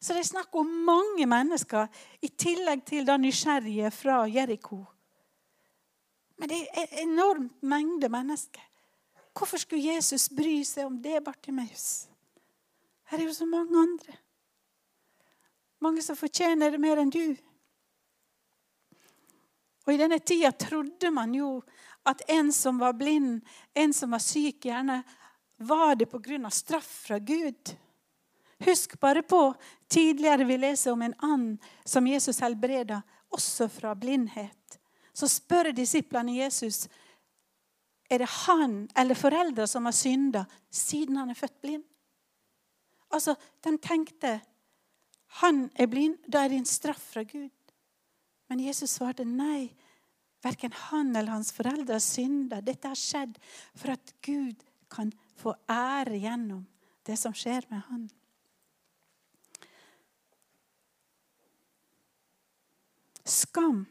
Så 0.00 0.12
det 0.12 0.24
er 0.24 0.28
snakk 0.28 0.58
om 0.58 0.68
mange 0.84 1.24
mennesker, 1.26 1.88
i 2.20 2.28
tillegg 2.28 2.84
til 2.86 3.06
da 3.08 3.16
nysgjerrige 3.18 3.90
fra 3.94 4.24
Jeriko. 4.28 4.82
Men 6.36 6.50
det 6.52 6.58
er 6.66 6.84
en 6.84 7.14
enormt 7.14 7.62
mengde 7.64 8.10
mennesker. 8.12 8.62
Hvorfor 9.36 9.60
skulle 9.60 9.94
Jesus 9.94 10.28
bry 10.32 10.60
seg 10.64 10.88
om 10.88 10.98
det, 11.02 11.22
Bartimeus? 11.24 12.08
Her 13.06 13.18
er 13.18 13.28
jo 13.28 13.34
så 13.34 13.46
mange 13.46 13.78
andre. 13.78 14.16
Mange 15.82 16.02
som 16.02 16.18
fortjener 16.18 16.72
det 16.74 16.80
mer 16.82 16.98
enn 17.02 17.12
du. 17.12 17.36
Og 19.86 19.94
I 19.94 20.00
denne 20.00 20.18
tida 20.18 20.50
trodde 20.58 21.12
man 21.14 21.34
jo 21.36 21.60
at 22.06 22.22
en 22.30 22.52
som 22.54 22.78
var 22.82 22.96
blind, 22.98 23.40
en 23.74 23.94
som 23.94 24.14
var 24.14 24.22
syk, 24.22 24.64
gjerne 24.66 25.02
var 25.56 25.94
det 25.94 26.06
pga. 26.10 26.50
straff 26.50 27.06
fra 27.06 27.18
Gud. 27.18 27.76
Husk 28.58 29.00
bare 29.00 29.22
på 29.22 29.54
tidligere 29.88 30.44
vi 30.44 30.56
leser 30.56 30.92
om 30.92 31.02
en 31.02 31.14
and 31.18 31.58
som 31.84 32.06
Jesus 32.06 32.40
helbreda, 32.40 33.02
også 33.28 33.68
fra 33.68 33.94
blindhet. 33.94 34.78
Så 35.12 35.28
spør 35.28 35.72
disiplene 35.72 36.36
Jesus 36.36 36.88
er 38.10 38.18
det 38.18 38.28
han 38.46 38.88
eller 38.96 39.14
foreldre 39.14 39.66
som 39.66 39.84
har 39.84 39.92
synda 39.92 40.44
siden 40.70 41.16
han 41.16 41.30
er 41.30 41.34
født 41.38 41.60
blind. 41.60 41.84
Altså, 43.16 43.36
De 43.64 43.72
tenkte 43.80 44.36
han 45.42 45.66
er 45.74 45.88
blind, 45.90 46.20
da 46.28 46.44
er 46.44 46.52
det 46.52 46.60
en 46.62 46.68
straff 46.68 47.02
fra 47.12 47.24
Gud. 47.26 47.52
Men 48.48 48.62
Jesus 48.62 48.94
svarte 48.96 49.24
nei. 49.26 49.72
Verken 50.44 50.72
han 50.86 51.10
eller 51.16 51.34
hans 51.34 51.50
foreldre 51.52 51.98
synda. 52.00 52.60
Dette 52.62 52.88
har 52.92 52.98
skjedd 52.98 53.40
for 53.74 53.96
at 53.96 54.14
Gud 54.24 54.62
kan 54.92 55.10
få 55.36 55.56
ære 55.68 56.20
gjennom 56.22 56.62
det 57.06 57.18
som 57.18 57.34
skjer 57.36 57.66
med 57.72 57.82
han. 57.90 58.06
Skam. 63.26 63.82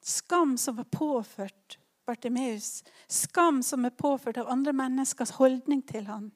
Skam 0.00 0.56
som 0.58 0.78
var 0.78 0.86
påført 0.94 1.79
Bartimeus. 2.10 2.82
Skam 3.06 3.62
som 3.62 3.86
er 3.86 3.94
påført 3.94 4.40
av 4.40 4.50
andre 4.50 4.74
menneskers 4.74 5.36
holdning 5.38 5.82
til 5.86 6.08
han. 6.10 6.30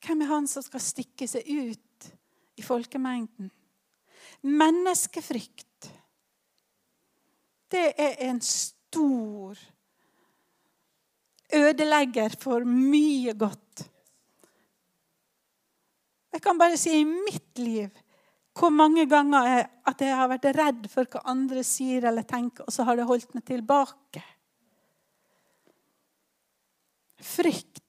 Hvem 0.00 0.22
er 0.24 0.30
han 0.30 0.46
som 0.48 0.64
skal 0.64 0.82
stikke 0.84 1.26
seg 1.28 1.48
ut 1.48 2.10
i 2.60 2.64
folkemengden? 2.64 3.50
Menneskefrykt. 4.46 5.90
Det 7.70 7.86
er 7.98 8.16
en 8.28 8.40
stor 8.44 9.58
ødelegger 11.54 12.34
for 12.40 12.64
mye 12.66 13.34
godt. 13.38 13.84
Jeg 16.30 16.42
kan 16.44 16.58
bare 16.58 16.78
si 16.78 16.94
i 17.00 17.04
mitt 17.04 17.58
liv 17.58 17.90
hvor 18.60 18.72
mange 18.74 19.06
ganger 19.08 19.46
jeg, 19.48 19.68
at 19.88 20.02
jeg 20.04 20.16
har 20.20 20.28
vært 20.28 20.48
redd 20.56 20.88
for 20.92 21.08
hva 21.08 21.22
andre 21.32 21.64
sier 21.64 22.04
eller 22.10 22.26
tenker, 22.28 22.66
og 22.66 22.74
så 22.74 22.84
har 22.84 22.98
det 23.00 23.08
holdt 23.08 23.32
meg 23.36 23.46
tilbake. 23.48 24.22
Frykt 27.20 27.80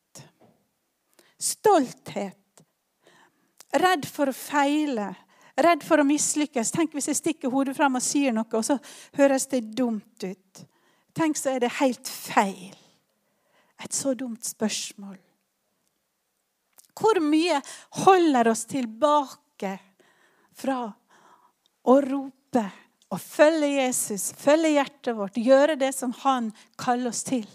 Stolthet. 1.41 2.37
Redd 3.81 4.05
for 4.05 4.29
å 4.29 4.35
feile. 4.35 5.07
Redd 5.57 5.81
for 5.85 6.01
å 6.01 6.05
mislykkes. 6.05 6.69
Tenk 6.73 6.93
hvis 6.93 7.09
jeg 7.09 7.17
stikker 7.17 7.53
hodet 7.53 7.73
fram 7.77 7.97
og 7.97 8.05
sier 8.05 8.35
noe, 8.35 8.45
og 8.53 8.65
så 8.65 8.77
høres 9.17 9.47
det 9.49 9.63
dumt 9.77 10.21
ut. 10.21 10.61
Tenk, 11.17 11.39
så 11.39 11.55
er 11.55 11.63
det 11.63 11.73
helt 11.79 12.07
feil. 12.07 12.75
Et 13.81 13.95
så 13.95 14.13
dumt 14.13 14.45
spørsmål. 14.45 15.17
Hvor 17.01 17.17
mye 17.25 17.57
holder 18.03 18.51
oss 18.51 18.67
tilbake 18.69 19.73
fra 20.57 20.83
å 21.81 21.95
rope 22.05 22.63
og 23.11 23.19
følge 23.19 23.69
Jesus, 23.81 24.31
følge 24.37 24.75
hjertet 24.77 25.17
vårt, 25.17 25.39
gjøre 25.39 25.75
det 25.79 25.91
som 25.95 26.13
han 26.23 26.51
kaller 26.79 27.11
oss 27.11 27.23
til? 27.27 27.47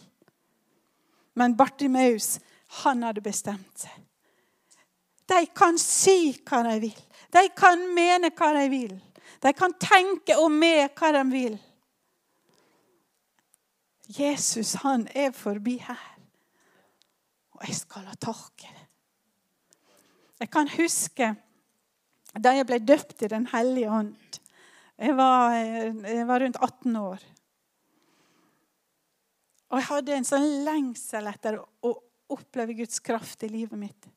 Men 1.37 1.57
Bartimeus 1.57 2.37
han 2.83 3.05
hadde 3.07 3.25
bestemt 3.25 3.85
seg. 3.87 4.03
De 5.27 5.43
kan 5.57 5.79
si 5.81 6.33
hva 6.47 6.63
de 6.69 6.77
vil. 6.87 6.99
De 7.35 7.43
kan 7.57 7.81
mene 7.95 8.31
hva 8.31 8.53
de 8.57 8.67
vil. 8.71 8.95
De 9.43 9.53
kan 9.57 9.75
tenke 9.81 10.37
og 10.41 10.53
med 10.55 10.95
hva 10.97 11.11
de 11.17 11.25
vil. 11.33 11.57
Jesus, 14.07 14.77
han 14.85 15.09
er 15.15 15.33
forbi 15.35 15.77
her. 15.83 16.13
Og 17.57 17.67
jeg 17.67 17.79
skal 17.81 18.07
ha 18.07 18.15
tak 18.21 18.63
i 18.63 18.71
det. 18.71 18.87
Jeg 20.45 20.51
kan 20.53 20.69
huske 20.69 21.33
da 22.41 22.53
jeg 22.57 22.67
ble 22.69 22.81
døpt 22.85 23.25
i 23.25 23.31
Den 23.33 23.49
hellige 23.53 23.93
ånd. 23.93 24.41
Jeg 24.97 25.17
var, 25.17 25.55
jeg 25.57 26.27
var 26.29 26.41
rundt 26.41 26.59
18 26.61 26.97
år. 27.01 27.25
Og 29.67 29.81
jeg 29.81 29.89
hadde 29.91 30.17
en 30.17 30.29
sånn 30.29 30.47
lengsel 30.67 31.27
etter 31.29 31.59
å 31.59 31.93
oppleve 32.33 32.77
Guds 32.79 33.01
kraft 33.05 33.45
i 33.47 33.51
livet 33.51 33.79
mitt. 33.79 34.09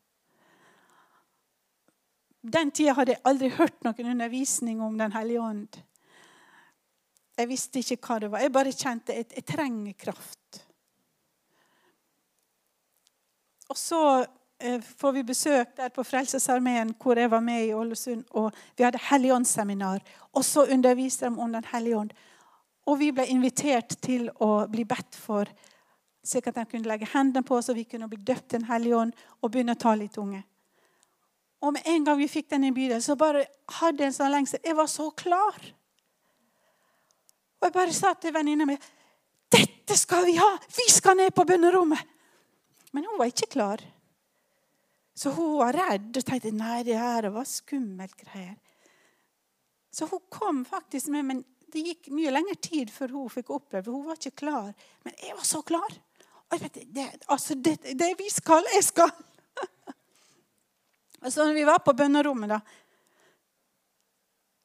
Den 2.40 2.72
tida 2.72 2.96
hadde 2.96 3.18
jeg 3.18 3.26
aldri 3.28 3.50
hørt 3.58 3.84
noen 3.84 4.14
undervisning 4.14 4.80
om 4.82 4.98
Den 4.98 5.12
hellige 5.12 5.44
ånd. 5.44 5.80
Jeg 7.40 7.50
visste 7.50 7.82
ikke 7.82 8.00
hva 8.04 8.20
det 8.20 8.30
var. 8.32 8.44
Jeg 8.44 8.56
bare 8.56 8.76
kjente 8.76 9.16
at 9.16 9.36
jeg 9.36 9.48
trenger 9.48 9.96
kraft. 10.00 10.62
Og 13.70 13.78
så 13.78 14.02
får 14.98 15.12
vi 15.12 15.24
besøk 15.24 15.78
der 15.78 15.89
på 15.89 16.04
Frelsesarmeen, 16.04 16.96
hvor 17.01 17.20
jeg 17.20 17.32
var 17.32 17.39
med 17.39 17.66
i 17.66 17.74
Ålesund. 17.74 18.24
og 18.30 18.51
Vi 18.78 18.84
hadde 18.84 19.00
Helligåndsseminar. 19.10 20.00
Og 20.34 20.46
så 20.46 20.66
underviste 20.66 21.25
de 21.25 21.39
om 21.39 21.54
Den 21.54 21.63
hellige 21.72 21.98
ånd. 21.98 22.12
Og 22.86 23.00
vi 23.00 23.12
ble 23.12 23.25
invitert 23.28 23.96
til 24.01 24.30
å 24.39 24.68
bli 24.68 24.84
bedt 24.84 25.16
for 25.16 25.46
slik 26.25 26.48
at 26.48 26.56
de 26.56 26.66
kunne 26.66 26.89
legge 26.89 27.08
hendene 27.13 27.46
på 27.46 27.56
oss, 27.56 27.70
og 27.70 27.75
vi 27.75 27.88
kunne 27.88 28.10
bli 28.10 28.20
døpt 28.22 28.51
Den 28.51 28.66
hellige 28.70 28.98
ånd 28.98 29.13
og 29.42 29.51
begynne 29.51 29.75
å 29.78 29.80
ta 29.80 29.96
litt 29.96 30.18
unge. 30.18 30.44
Og 31.62 31.74
med 31.74 31.88
en 31.92 32.06
gang 32.06 32.18
vi 32.20 32.28
fikk 32.32 32.50
den 32.50 32.70
i 32.70 32.72
bydelen, 32.72 33.01
så 33.01 33.16
bare 33.20 33.46
hadde 33.80 34.04
jeg 34.04 34.12
en 34.12 34.16
sånn 34.16 34.32
lengsel. 34.32 34.62
Jeg 34.63 34.75
var 34.75 34.88
så 34.88 35.10
klar. 35.12 35.58
Og 37.60 37.68
jeg 37.68 37.75
bare 37.75 37.96
sa 37.96 38.13
til 38.16 38.34
venninna 38.36 38.68
mi 38.68 38.78
dette 39.50 39.98
skal 39.98 40.28
vi 40.28 40.36
ha! 40.38 40.50
Vi 40.75 40.86
skal 40.94 41.18
ned 41.18 41.34
på 41.34 41.44
bønnerommet! 41.50 42.00
Men 42.94 43.06
hun 43.06 43.18
var 43.18 43.32
ikke 43.32 43.50
klar. 43.50 43.82
Så 45.20 45.34
hun 45.36 45.58
var 45.60 45.76
redd 45.76 46.16
og 46.16 46.24
tenkte 46.24 46.52
nei, 46.56 46.80
det 46.88 46.96
her 46.96 47.26
var 47.34 47.48
skummelt 47.48 48.16
greier. 48.22 48.56
Så 49.92 50.08
hun 50.08 50.22
kom 50.32 50.62
faktisk 50.66 51.10
med, 51.12 51.26
men 51.28 51.42
det 51.74 51.84
gikk 51.84 52.08
mye 52.16 52.32
lengre 52.32 52.56
tid 52.64 52.94
før 52.94 53.18
hun 53.18 53.34
fikk 53.34 53.52
oppleve 53.54 53.92
Hun 53.92 54.06
var 54.08 54.16
ikke 54.16 54.46
klar. 54.46 54.70
Men 55.04 55.18
jeg 55.20 55.36
var 55.36 55.50
så 55.50 55.60
klar. 55.62 55.98
Vet, 56.54 56.80
det, 56.88 57.10
altså, 57.28 57.58
det, 57.60 57.76
det 58.00 58.14
vi 58.18 58.30
skal, 58.32 58.64
jeg 58.74 58.88
skal. 58.88 59.12
Og 61.22 61.28
så 61.34 61.44
når 61.44 61.54
vi 61.60 61.68
var 61.68 61.84
på 61.84 61.94
bønnerommet, 61.94 62.56
da 62.56 62.62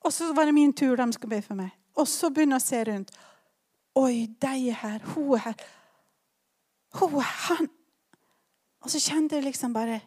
Og 0.06 0.12
så 0.12 0.30
var 0.36 0.46
det 0.46 0.54
min 0.54 0.72
tur, 0.72 0.96
de 0.96 1.10
skulle 1.12 1.34
be 1.34 1.42
for 1.42 1.58
meg. 1.58 1.74
Og 1.98 2.08
så 2.08 2.30
begynner 2.30 2.60
jeg 2.60 2.62
å 2.62 2.68
se 2.68 2.84
rundt. 2.92 3.14
Oi, 3.98 4.26
de 4.40 4.56
er 4.70 4.80
her. 4.86 5.02
Hun 5.14 5.34
er 5.34 5.48
her. 5.50 5.68
Hun 7.00 7.18
er 7.18 7.36
han. 7.48 7.70
Og 8.84 8.92
så 8.92 9.02
kjente 9.02 9.34
jeg 9.34 9.50
liksom 9.50 9.74
bare 9.74 10.00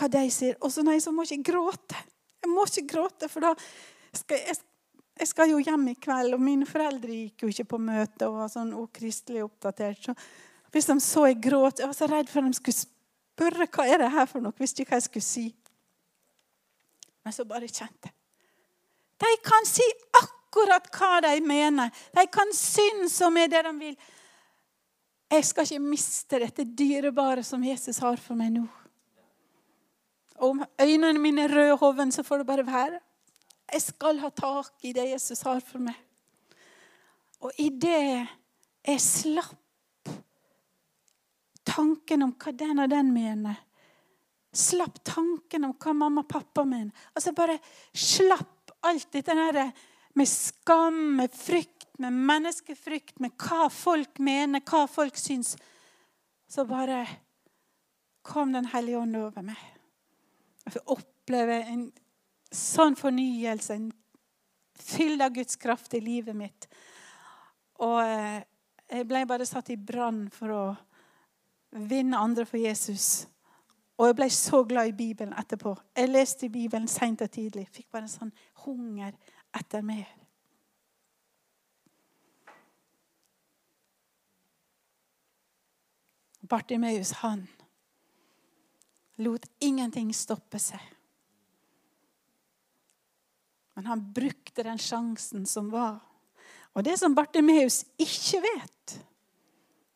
hva 0.00 0.08
de 0.10 0.24
sier. 0.32 0.56
Og 0.64 0.72
så 0.72 0.84
nei, 0.86 0.98
så 1.02 1.12
må 1.12 1.26
jeg 1.26 1.40
ikke 1.40 1.52
gråte. 1.52 2.00
Jeg 2.40 2.50
må 2.50 2.64
ikke 2.66 2.88
gråte, 2.94 3.28
for 3.28 3.44
da 3.44 3.54
skal 4.16 4.40
jeg, 4.40 4.60
jeg 5.20 5.28
skal 5.28 5.50
jo 5.52 5.60
hjem 5.60 5.90
i 5.92 5.96
kveld, 6.00 6.34
og 6.34 6.40
mine 6.42 6.68
foreldre 6.68 7.12
gikk 7.12 7.44
jo 7.44 7.50
ikke 7.52 7.68
på 7.74 7.82
møte 7.84 8.28
og 8.28 8.38
var 8.40 8.52
sånn 8.52 8.72
ukristelig 8.78 9.44
oppdatert. 9.44 10.08
Så 10.08 10.14
hvis 10.72 10.88
de 10.88 10.96
så 11.02 11.26
jeg 11.26 11.40
gråt 11.42 11.82
Jeg 11.82 11.90
var 11.90 11.98
så 11.98 12.06
redd 12.08 12.30
for 12.30 12.40
at 12.40 12.52
de 12.54 12.60
skulle 12.60 12.78
spørre 12.78 13.66
hva 13.74 13.86
er 13.90 14.04
det 14.04 14.12
her 14.14 14.28
for 14.30 14.44
noe. 14.44 14.56
Visste 14.56 14.84
ikke 14.84 14.94
hva 14.94 15.00
jeg 15.00 15.08
skulle 15.08 15.26
si. 15.26 15.46
Men 17.20 17.36
så 17.36 17.44
bare 17.44 17.68
kjente 17.68 18.12
De 19.20 19.32
kan 19.44 19.66
si 19.68 19.84
akkurat 20.22 20.88
hva 20.94 21.20
de 21.26 21.34
mener. 21.44 21.92
De 22.16 22.24
kan 22.32 22.54
synes 22.56 23.18
og 23.26 23.34
med 23.34 23.52
det 23.52 23.60
de 23.66 23.74
vil. 23.76 23.98
Jeg 25.30 25.46
skal 25.46 25.68
ikke 25.68 25.84
miste 25.84 26.40
dette 26.42 26.64
dyrebare 26.64 27.44
som 27.46 27.62
Jesus 27.62 28.00
har 28.02 28.16
for 28.18 28.38
meg 28.38 28.54
nå. 28.56 28.64
Og 30.40 30.54
om 30.54 30.62
øynene 30.80 31.20
mine 31.20 31.44
er 31.44 31.52
røde 31.52 31.78
hoven, 31.80 32.12
så 32.12 32.24
får 32.24 32.42
det 32.42 32.46
bare 32.48 32.66
være. 32.66 33.00
Jeg 33.72 33.82
skal 33.82 34.18
ha 34.18 34.30
tak 34.34 34.72
i 34.82 34.92
det 34.96 35.10
Jesus 35.12 35.42
har 35.46 35.60
for 35.60 35.82
meg. 35.84 35.96
Og 37.40 37.52
i 37.60 37.68
det 37.68 38.26
jeg 38.88 39.00
slapp 39.00 39.56
tanken 41.68 42.24
om 42.24 42.32
hva 42.40 42.52
den 42.56 42.82
og 42.82 42.90
den 42.90 43.12
mener, 43.14 43.60
slapp 44.56 44.98
tanken 45.06 45.68
om 45.68 45.76
hva 45.78 45.94
mamma 45.94 46.24
og 46.24 46.30
pappa 46.30 46.64
mener, 46.66 46.90
altså 47.14 47.32
bare 47.36 47.60
slapp 47.94 48.72
alt 48.88 49.12
dette 49.12 49.36
der 49.36 49.70
med 50.18 50.28
skam, 50.28 50.96
med 51.20 51.34
frykt, 51.36 51.86
med 52.00 52.16
menneskefrykt, 52.16 53.20
med 53.20 53.36
hva 53.38 53.68
folk 53.70 54.18
mener, 54.18 54.64
hva 54.66 54.86
folk 54.90 55.20
syns, 55.20 55.54
så 56.50 56.64
bare 56.66 57.04
kom 58.26 58.52
Den 58.52 58.66
hellige 58.68 58.98
ånd 58.98 59.16
over 59.16 59.42
meg. 59.42 59.79
Får 60.70 60.92
oppleve 60.96 61.62
en 61.72 61.88
sånn 62.50 62.96
fornyelse, 62.98 63.76
en 63.76 63.90
fylde 64.80 65.26
av 65.26 65.34
Guds 65.34 65.58
kraft 65.60 65.94
i 65.94 66.00
livet 66.02 66.36
mitt. 66.36 66.68
Og 67.80 67.98
eh, 68.04 68.40
jeg 68.90 69.06
ble 69.08 69.24
bare 69.28 69.46
satt 69.48 69.70
i 69.70 69.78
brann 69.78 70.24
for 70.34 70.54
å 70.54 70.64
vinne 71.90 72.18
andre 72.18 72.46
for 72.48 72.58
Jesus. 72.58 73.26
Og 74.00 74.08
jeg 74.08 74.16
ble 74.18 74.30
så 74.32 74.62
glad 74.64 74.90
i 74.90 74.96
Bibelen 74.96 75.36
etterpå. 75.38 75.74
Jeg 75.96 76.10
leste 76.10 76.48
Bibelen 76.50 76.88
seint 76.88 77.22
og 77.22 77.30
tidlig. 77.30 77.68
Fikk 77.70 77.90
bare 77.92 78.08
en 78.08 78.12
sånn 78.12 78.32
hunger 78.64 79.12
etter 79.56 79.84
mer. 79.84 80.08
Bartimeus, 86.50 87.12
han 87.20 87.44
lot 89.20 89.46
ingenting 89.58 90.12
stoppe 90.14 90.58
seg. 90.62 90.82
Men 93.74 93.86
han 93.86 94.02
brukte 94.12 94.64
den 94.66 94.78
sjansen 94.78 95.46
som 95.46 95.70
var. 95.72 96.00
Og 96.72 96.84
det 96.84 96.98
som 97.00 97.14
Bartimeus 97.14 97.82
ikke 97.98 98.42
vet, 98.44 98.96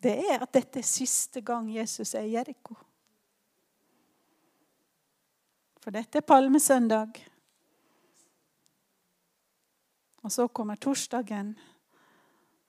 det 0.04 0.14
er 0.28 0.42
at 0.44 0.52
dette 0.52 0.80
er 0.80 0.86
siste 0.86 1.40
gang 1.44 1.70
Jesus 1.72 2.14
er 2.14 2.26
i 2.26 2.34
Jeriko. 2.34 2.76
For 5.84 5.92
dette 5.92 6.20
er 6.20 6.26
palmesøndag. 6.26 7.20
Og 10.24 10.32
så 10.32 10.48
kommer 10.48 10.80
torsdagen, 10.80 11.52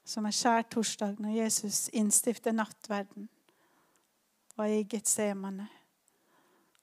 som 0.03 0.27
er 0.27 0.35
skjærtorsdag, 0.35 1.15
når 1.23 1.37
Jesus 1.39 1.87
innstifter 1.95 2.51
nattverden 2.51 3.29
og 4.57 4.67
er 4.67 4.81
i 4.81 4.83
Getsemane. 4.83 5.69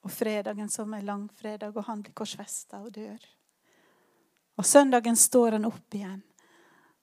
Og 0.03 0.11
fredagen 0.11 0.69
som 0.71 0.95
er 0.95 1.07
langfredag, 1.07 1.77
og 1.77 1.87
han 1.87 2.03
blir 2.03 2.15
korsfesta 2.17 2.83
og 2.83 2.91
dør. 2.97 3.23
Og 4.59 4.67
søndagen 4.67 5.17
står 5.17 5.57
han 5.57 5.69
opp 5.69 5.95
igjen. 5.95 6.21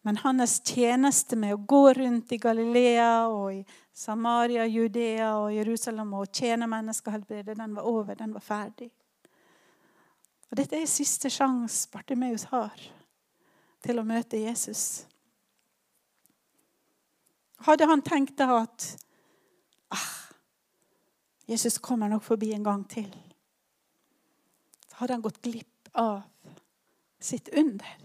Men 0.02 0.20
hans 0.24 0.60
tjeneste 0.64 1.36
med 1.36 1.54
å 1.54 1.64
gå 1.68 1.94
rundt 1.94 2.32
i 2.32 2.40
Galilea 2.40 3.28
og 3.28 3.54
i 3.54 3.64
Samaria, 3.94 4.64
Judea 4.66 5.34
og 5.42 5.52
Jerusalem 5.54 6.14
og 6.16 6.32
tjene 6.32 6.70
mennesker 6.72 7.12
helbrede, 7.18 7.56
den 7.56 7.76
var 7.76 7.88
over. 7.88 8.16
Den 8.16 8.34
var 8.36 8.44
ferdig. 8.44 8.90
Og 10.50 10.58
Dette 10.58 10.80
er 10.80 10.88
siste 10.90 11.30
sjanse 11.30 11.90
Bartimeus 11.92 12.48
har 12.54 12.80
til 13.84 14.00
å 14.00 14.08
møte 14.08 14.40
Jesus. 14.40 15.04
Hadde 17.68 17.88
han 17.92 18.02
tenkt 18.04 18.38
da 18.40 18.62
at 18.62 18.88
ah, 19.92 20.08
Jesus 21.50 21.80
kommer 21.82 22.10
nok 22.10 22.24
forbi 22.24 22.52
en 22.54 22.64
gang 22.64 22.84
til, 22.90 23.10
så 24.86 25.00
hadde 25.02 25.16
han 25.16 25.24
gått 25.26 25.42
glipp 25.42 25.90
av 25.98 26.22
sitt 27.20 27.50
under, 27.58 27.96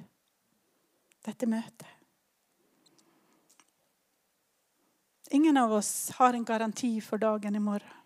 dette 1.24 1.48
møtet. 1.48 1.90
Ingen 5.34 5.56
av 5.60 5.72
oss 5.76 6.10
har 6.16 6.32
en 6.32 6.44
garanti 6.46 7.00
for 7.04 7.20
dagen 7.20 7.56
i 7.56 7.60
morgen. 7.60 8.00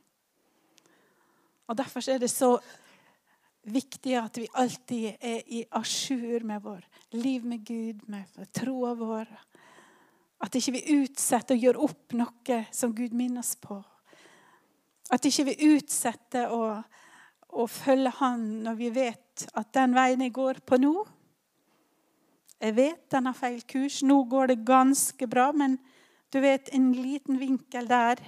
Og 1.68 1.76
Derfor 1.76 2.08
er 2.08 2.18
det 2.18 2.30
så 2.32 2.54
viktig 3.68 4.14
at 4.16 4.38
vi 4.40 4.48
alltid 4.56 5.20
er 5.20 5.42
i 5.46 5.64
a 5.70 5.82
jour 5.84 6.46
med 6.48 6.62
vår 6.64 6.86
liv 7.20 7.44
med 7.44 7.66
Gud, 7.66 8.06
med 8.08 8.48
troa 8.56 8.94
vår. 8.96 9.28
At 10.40 10.56
ikke 10.56 10.78
vi 10.78 11.02
utsetter 11.02 11.58
og 11.58 11.66
gjør 11.66 11.80
opp 11.84 12.16
noe 12.16 12.62
som 12.72 12.94
Gud 12.96 13.12
minner 13.12 13.44
oss 13.44 13.54
på. 13.60 13.82
At 15.08 15.24
ikke 15.24 15.46
vi 15.48 15.74
utsetter 15.74 16.52
å, 16.52 16.62
å 17.48 17.64
følge 17.70 18.12
Han 18.20 18.42
når 18.66 18.80
vi 18.80 18.90
vet 18.92 19.46
at 19.56 19.70
den 19.76 19.94
veien 19.96 20.24
jeg 20.24 20.34
går 20.36 20.60
på 20.66 20.76
nå 20.82 20.94
Jeg 22.58 22.74
vet 22.76 23.04
den 23.14 23.28
har 23.30 23.36
feil 23.38 23.62
kurs. 23.62 24.02
Nå 24.02 24.24
går 24.28 24.52
det 24.52 24.64
ganske 24.66 25.28
bra, 25.30 25.52
men 25.54 25.78
du 26.28 26.40
vet, 26.42 26.68
en 26.74 26.90
liten 26.92 27.38
vinkel 27.40 27.86
der 27.88 28.20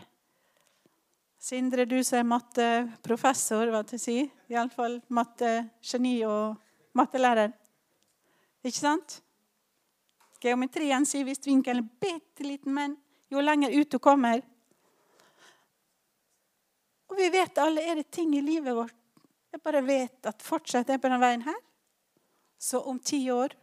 Sindre, 1.40 1.86
du 1.88 2.02
som 2.04 2.18
er 2.18 2.28
matteprofessor, 2.28 3.70
hva 3.72 3.80
til 3.88 3.96
å 3.96 4.02
si. 4.02 4.16
Iallfall 4.52 4.98
mattegeni 5.08 6.18
og 6.28 6.58
mattelærer. 6.92 7.54
Ikke 8.60 8.76
sant? 8.76 9.14
Geometrien 10.40 11.06
sier 11.08 11.24
visst 11.24 11.48
vinkelen 11.48 11.86
er 11.86 12.02
bitte 12.04 12.44
liten, 12.44 12.74
men 12.76 12.98
jo 13.32 13.40
lenger 13.40 13.72
ut 13.72 13.88
du 13.88 13.96
kommer 14.04 14.44
Og 17.10 17.18
vi 17.18 17.28
vet 17.34 17.58
alle 17.58 17.82
er 17.82 18.00
det 18.00 18.10
ting 18.14 18.32
i 18.38 18.42
livet 18.44 18.74
vårt 18.76 18.96
jeg 19.50 19.62
bare 19.64 19.82
vet 19.82 20.26
at 20.30 20.44
fortsetter 20.46 20.94
jeg 20.94 21.02
på 21.02 21.08
denne 21.08 21.22
veien 21.22 21.42
her, 21.42 21.58
så 22.60 22.82
om 22.86 23.00
ti 23.02 23.24
år 23.34 23.56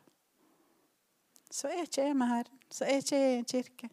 så 1.48 1.70
er 1.72 1.86
ikke 1.86 2.04
jeg 2.04 2.18
med 2.18 2.28
her. 2.28 2.50
Så 2.68 2.84
er 2.84 3.00
ikke 3.00 3.16
jeg 3.16 3.30
i 3.32 3.38
en 3.38 3.48
kirke. 3.48 3.90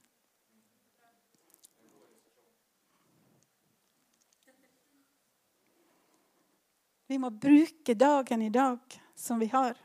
Vi 7.07 7.19
må 7.23 7.31
bruke 7.31 7.95
dagen 7.95 8.43
i 8.43 8.51
dag 8.51 8.99
som 9.15 9.39
vi 9.39 9.47
har. 9.53 9.79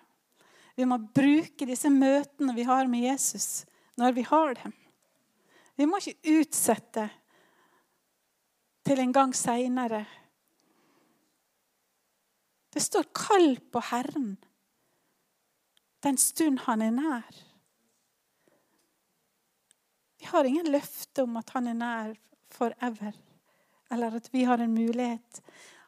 Vi 0.73 0.88
må 0.89 0.97
bruke 0.97 1.67
disse 1.69 1.91
møtene 1.93 2.55
vi 2.58 2.65
har 2.65 2.89
med 2.89 3.05
Jesus, 3.05 3.67
når 3.99 4.17
vi 4.17 4.25
har 4.25 4.55
dem. 4.63 4.73
Vi 5.77 5.86
må 5.86 5.99
ikke 6.01 6.39
utsette 6.39 7.05
til 8.89 8.99
en 9.04 9.13
gang 9.13 9.36
seinere 9.38 10.06
det 12.73 12.82
står 12.82 13.04
'kall 13.13 13.60
på 13.71 13.80
Herren' 13.80 14.38
den 16.04 16.17
stund 16.17 16.60
han 16.60 16.82
er 16.82 16.91
nær. 16.95 17.36
Vi 20.19 20.25
har 20.25 20.43
ingen 20.43 20.71
løfte 20.71 21.23
om 21.23 21.38
at 21.38 21.49
han 21.49 21.67
er 21.67 21.73
nær 21.73 22.13
forever, 22.52 23.12
eller 23.91 24.15
at 24.15 24.30
vi 24.34 24.43
har 24.43 24.58
en 24.58 24.73
mulighet. 24.73 25.41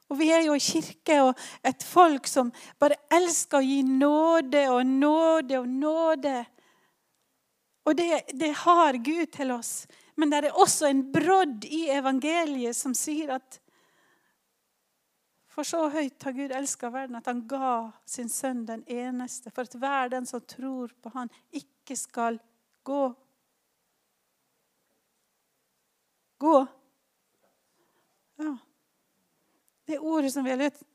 Og 0.10 0.20
Vi 0.20 0.30
er 0.30 0.42
jo 0.46 0.54
i 0.54 0.60
kirke 0.60 1.22
og 1.22 1.40
et 1.64 1.84
folk 1.84 2.28
som 2.28 2.52
bare 2.80 3.00
elsker 3.12 3.58
å 3.58 3.64
gi 3.64 3.82
nåde 3.82 4.66
og 4.70 4.86
nåde 4.86 5.60
og 5.60 5.70
nåde. 5.70 6.46
Og 7.86 7.98
det, 7.98 8.24
det 8.38 8.52
har 8.63 8.98
Gud 9.02 9.32
til 9.34 9.52
oss. 9.52 9.88
Men 10.15 10.30
det 10.30 10.44
er 10.44 10.60
også 10.60 10.89
en 10.91 11.04
brodd 11.13 11.65
i 11.65 11.88
evangeliet 11.89 12.78
som 12.78 12.94
sier 12.98 13.34
at 13.38 13.62
for 15.52 15.67
så 15.67 15.82
høyt 15.91 16.24
har 16.24 16.36
Gud 16.36 16.54
elska 16.56 16.89
verden 16.94 17.17
at 17.20 17.28
han 17.28 17.44
ga 17.50 17.91
sin 18.08 18.30
sønn 18.32 18.63
den 18.67 18.86
eneste, 18.88 19.52
for 19.52 19.67
at 19.67 19.76
hver 19.76 20.12
den 20.13 20.28
som 20.30 20.44
tror 20.48 20.94
på 21.04 21.12
han, 21.12 21.32
ikke 21.52 21.98
skal 22.00 22.39
gå. 22.88 23.02
Gå. 26.39 26.56
Ja. 28.39 28.56
Det 29.91 30.00
ordet 30.00 30.32
som 30.34 30.48
vi 30.48 30.54
har 30.54 30.62
lyst, 30.62 30.86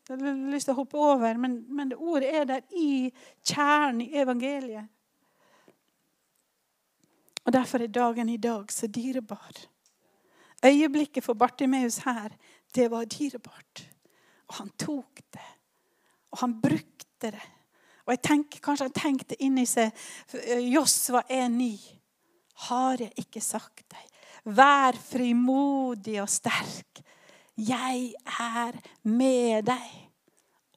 til 0.64 0.72
å 0.72 0.79
hoppe 0.81 0.99
over, 1.05 1.37
men, 1.37 1.59
men 1.68 1.92
det 1.92 2.01
ordet 2.01 2.33
er 2.33 2.49
der 2.49 2.64
i 2.72 3.11
kjernen 3.44 4.07
i 4.07 4.12
evangeliet. 4.16 4.88
Og 7.47 7.53
Derfor 7.55 7.83
er 7.83 7.93
dagen 7.93 8.29
i 8.29 8.41
dag 8.43 8.73
så 8.73 8.87
dyrebar. 8.87 9.53
Øyeblikket 10.65 11.25
for 11.25 11.35
Bartimeus 11.35 11.99
her, 11.99 12.33
det 12.75 12.91
var 12.91 13.05
dyrebart. 13.05 13.87
Og 14.49 14.55
han 14.55 14.71
tok 14.79 15.21
det. 15.33 15.51
Og 16.33 16.39
han 16.39 16.61
brukte 16.61 17.31
det. 17.31 17.47
Og 18.07 18.13
jeg 18.15 18.23
tenker, 18.23 18.61
Kanskje 18.63 18.87
han 18.87 18.97
tenkte 18.97 19.39
inni 19.43 19.67
seg 19.67 19.95
Josva 20.73 21.23
1,9. 21.31 21.71
Har 22.67 23.01
jeg 23.01 23.13
ikke 23.19 23.41
sagt 23.41 23.85
deg? 23.91 24.05
Vær 24.57 24.97
frimodig 24.99 26.21
og 26.23 26.31
sterk. 26.31 27.03
Jeg 27.57 28.13
er 28.39 28.79
med 29.03 29.67
deg 29.67 30.07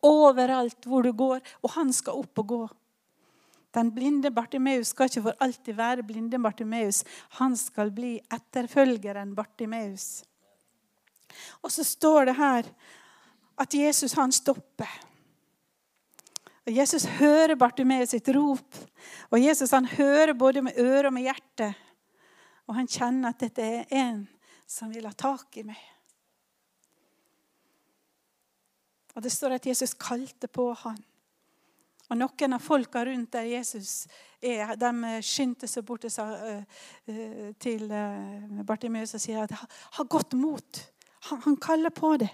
overalt 0.06 0.86
hvor 0.88 1.04
du 1.04 1.12
går, 1.14 1.42
og 1.64 1.74
han 1.76 1.92
skal 1.94 2.22
opp 2.22 2.42
og 2.44 2.48
gå. 2.48 2.62
Den 3.76 3.92
blinde 3.94 4.32
Bartimeus 4.34 4.94
skal 4.94 5.10
ikke 5.10 5.28
for 5.28 5.44
alltid 5.46 5.76
være 5.78 6.04
blinde 6.04 6.40
Bartimeus. 6.42 7.04
Han 7.38 7.58
skal 7.58 7.92
bli 7.94 8.16
etterfølgeren 8.34 9.36
Bartimeus. 9.38 10.24
Og 11.62 11.72
så 11.72 11.84
står 11.84 12.32
det 12.32 12.36
her 12.40 12.72
at 13.60 13.76
Jesus 13.76 14.16
han 14.18 14.32
stopper. 14.32 14.90
Og 16.66 16.76
Jesus 16.76 17.06
hører 17.20 17.56
Bartimeus 17.56 18.10
sitt 18.14 18.30
rop. 18.34 18.76
Og 19.30 19.44
Jesus 19.44 19.72
han 19.72 19.86
hører 19.86 20.34
både 20.34 20.62
med 20.62 20.78
øret 20.78 21.06
og 21.06 21.14
med 21.14 21.28
hjertet. 21.28 21.78
Og 22.68 22.76
han 22.78 22.90
kjenner 22.90 23.30
at 23.30 23.42
dette 23.42 23.66
er 23.66 23.86
en 23.90 24.28
som 24.70 24.92
vil 24.94 25.08
ha 25.10 25.14
tak 25.18 25.58
i 25.58 25.66
meg. 25.66 25.80
Og 29.18 29.24
Det 29.24 29.32
står 29.34 29.58
at 29.58 29.66
Jesus 29.66 29.94
kalte 29.94 30.48
på 30.48 30.70
han. 30.86 31.00
Og 32.10 32.18
Noen 32.18 32.56
av 32.58 32.64
folka 32.66 33.04
rundt 33.06 33.32
der 33.36 33.46
Jesus 33.52 34.08
er, 34.42 34.74
de 34.80 35.20
skyndte 35.26 35.70
seg 35.70 35.86
bort 35.86 36.08
til, 36.08 36.14
eh, 37.06 37.52
til 37.62 37.86
eh, 37.94 38.62
Bartimeus 38.66 39.14
og 39.14 39.22
sier 39.22 39.44
at 39.44 39.54
ha 39.54 40.06
godt 40.10 40.34
mot. 40.34 40.80
Han, 41.30 41.42
han 41.46 41.60
kaller 41.62 41.94
på 41.94 42.16
det. 42.18 42.32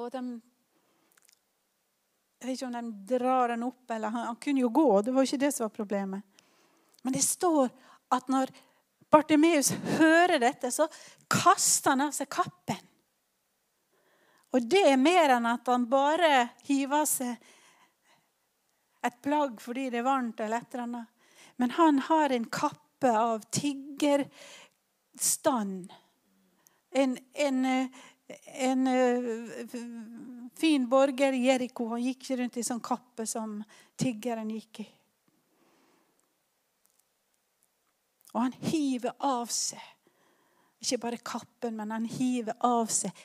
Og 0.00 0.08
de 0.14 0.40
jeg 2.40 2.48
vet 2.48 2.56
ikke 2.56 2.68
om 2.70 2.76
de 2.78 3.16
drar 3.18 3.52
han 3.52 3.64
opp, 3.66 3.82
eller 3.92 4.08
han, 4.14 4.22
han, 4.30 4.36
kunne 4.40 4.62
jo 4.62 4.70
gå. 4.72 4.86
Det 5.04 5.12
var 5.12 5.26
ikke 5.26 5.42
det 5.42 5.50
som 5.52 5.66
var 5.66 5.74
problemet. 5.74 6.46
Men 7.04 7.12
det 7.12 7.20
står 7.20 7.66
at 8.16 8.30
når 8.32 8.52
Bartimeus 9.12 9.74
hører 9.98 10.40
dette, 10.40 10.70
så 10.72 10.86
kaster 11.28 11.92
han 11.92 12.06
av 12.06 12.14
seg 12.16 12.30
kappen. 12.32 12.80
Og 14.50 14.62
det 14.66 14.82
er 14.90 14.96
mer 14.98 15.30
enn 15.36 15.46
at 15.46 15.68
han 15.70 15.84
bare 15.90 16.48
hiver 16.66 17.04
seg 17.06 17.36
et 19.06 19.22
plagg 19.24 19.60
fordi 19.62 19.90
det 19.92 19.98
er 20.02 20.08
varmt 20.08 20.40
eller 20.42 20.60
et 20.60 20.74
eller 20.74 20.86
annet. 20.88 21.06
Men 21.60 21.70
han 21.76 21.94
har 22.08 22.28
en 22.34 22.48
kappe 22.50 23.10
av 23.16 23.38
tiggerstand. 23.52 25.92
En, 26.90 27.18
en, 27.32 27.88
en 28.66 28.88
fin 30.56 30.88
borger 30.88 31.32
i 31.32 31.46
Jeriko. 31.46 31.88
Han 31.94 32.02
gikk 32.02 32.30
rundt 32.40 32.56
i 32.56 32.62
sånn 32.66 32.80
kappe 32.82 33.26
som 33.28 33.64
tiggeren 34.00 34.50
gikk 34.50 34.80
i. 34.82 34.88
Og 38.34 38.40
han 38.44 38.54
hiver 38.66 39.12
av 39.26 39.48
seg 39.54 39.82
ikke 40.80 41.00
bare 41.02 41.20
kappen, 41.20 41.76
men 41.76 41.90
han 41.92 42.06
hiver 42.08 42.56
av 42.64 42.88
seg 42.92 43.16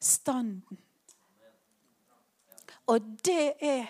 tiggerstanden. 0.00 0.78
Og 2.90 3.00
det 3.22 3.54
er 3.60 3.86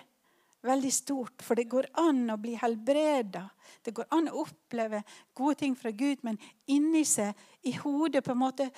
veldig 0.63 0.93
stort, 0.93 1.43
for 1.43 1.57
det 1.57 1.71
går 1.71 1.87
an 2.03 2.29
å 2.35 2.37
bli 2.37 2.57
helbreda. 2.61 3.47
Det 3.83 3.95
går 3.97 4.11
an 4.13 4.29
å 4.29 4.43
oppleve 4.43 5.03
gode 5.35 5.55
ting 5.63 5.77
fra 5.79 5.91
Gud, 5.91 6.21
men 6.23 6.37
inni 6.67 7.05
seg, 7.09 7.33
i 7.65 7.73
hodet, 7.79 8.25
på 8.25 8.35
en 8.35 8.43
måte 8.43 8.69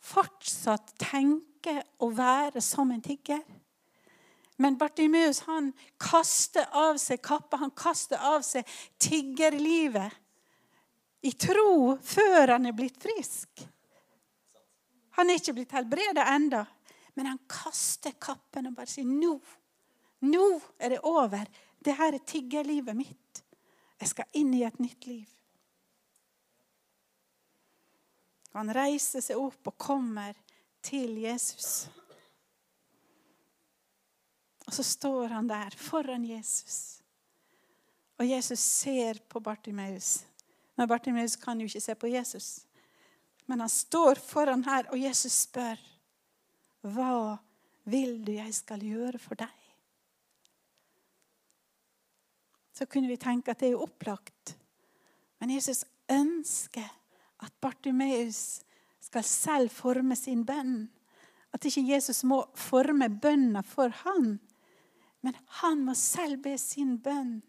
fortsatt 0.00 0.94
tenke 0.96 1.82
og 2.00 2.16
være 2.16 2.62
som 2.64 2.90
en 2.90 3.02
tigger. 3.04 3.42
Men 4.60 4.78
Bartimeus 4.80 5.42
han 5.48 5.72
kaster 6.00 6.68
av 6.76 6.96
seg 7.00 7.20
kappa, 7.24 7.60
han 7.60 7.72
kaster 7.76 8.20
av 8.20 8.40
seg 8.44 8.64
tiggerlivet. 9.00 10.16
I 11.20 11.32
tro 11.36 11.98
før 12.00 12.54
han 12.54 12.68
er 12.68 12.76
blitt 12.76 12.96
frisk. 13.00 13.60
Han 15.20 15.28
er 15.28 15.36
ikke 15.36 15.52
blitt 15.52 15.74
helbreda 15.76 16.24
enda, 16.32 16.62
men 17.12 17.26
han 17.28 17.40
kaster 17.50 18.14
kappen 18.16 18.70
og 18.70 18.78
bare 18.78 18.88
sier 18.88 19.04
nå. 19.04 19.34
Nå 20.24 20.46
er 20.80 20.94
det 20.94 21.02
over. 21.04 21.44
Det 21.76 21.92
her 21.98 22.16
er 22.16 22.24
tiggerlivet 22.24 22.96
mitt. 22.96 23.42
Jeg 24.00 24.08
skal 24.08 24.40
inn 24.40 24.54
i 24.56 24.62
et 24.64 24.78
nytt 24.80 25.04
liv. 25.10 25.28
Han 28.56 28.72
reiser 28.72 29.20
seg 29.20 29.36
opp 29.36 29.68
og 29.68 29.76
kommer 29.76 30.38
til 30.82 31.20
Jesus. 31.20 31.84
Og 34.64 34.72
så 34.72 34.86
står 34.86 35.36
han 35.36 35.52
der 35.52 35.76
foran 35.76 36.24
Jesus. 36.24 37.02
Og 38.16 38.24
Jesus 38.24 38.64
ser 38.64 39.20
på 39.28 39.40
Bartimeus. 39.44 40.22
Men 40.80 40.88
Bartimeus 40.88 41.36
kan 41.36 41.60
jo 41.60 41.68
ikke 41.68 41.84
se 41.84 41.94
på 41.94 42.08
Jesus. 42.08 42.50
Men 43.50 43.60
han 43.60 43.68
står 43.68 44.14
foran 44.14 44.60
her, 44.62 44.86
og 44.94 44.98
Jesus 44.98 45.32
spør, 45.48 45.78
'Hva 46.86 47.38
vil 47.90 48.20
du 48.22 48.30
jeg 48.32 48.54
skal 48.54 48.84
gjøre 48.86 49.18
for 49.18 49.34
deg?' 49.34 49.64
Så 52.72 52.86
kunne 52.86 53.10
vi 53.10 53.16
tenke 53.16 53.50
at 53.50 53.58
det 53.58 53.72
er 53.72 53.82
opplagt. 53.82 54.54
Men 55.40 55.50
Jesus 55.50 55.82
ønsker 56.08 56.86
at 57.42 57.56
Bartimeus 57.60 58.60
skal 59.00 59.24
selv 59.24 59.70
forme 59.70 60.16
sin 60.16 60.46
bønn. 60.46 60.86
At 61.52 61.66
ikke 61.66 61.88
Jesus 61.90 62.22
må 62.22 62.44
forme 62.54 63.10
bønna 63.10 63.64
for 63.66 63.88
han, 64.04 64.38
men 65.22 65.36
han 65.46 65.82
må 65.84 65.94
selv 65.94 66.38
be 66.38 66.54
sin 66.58 67.00
bønn. 67.02 67.42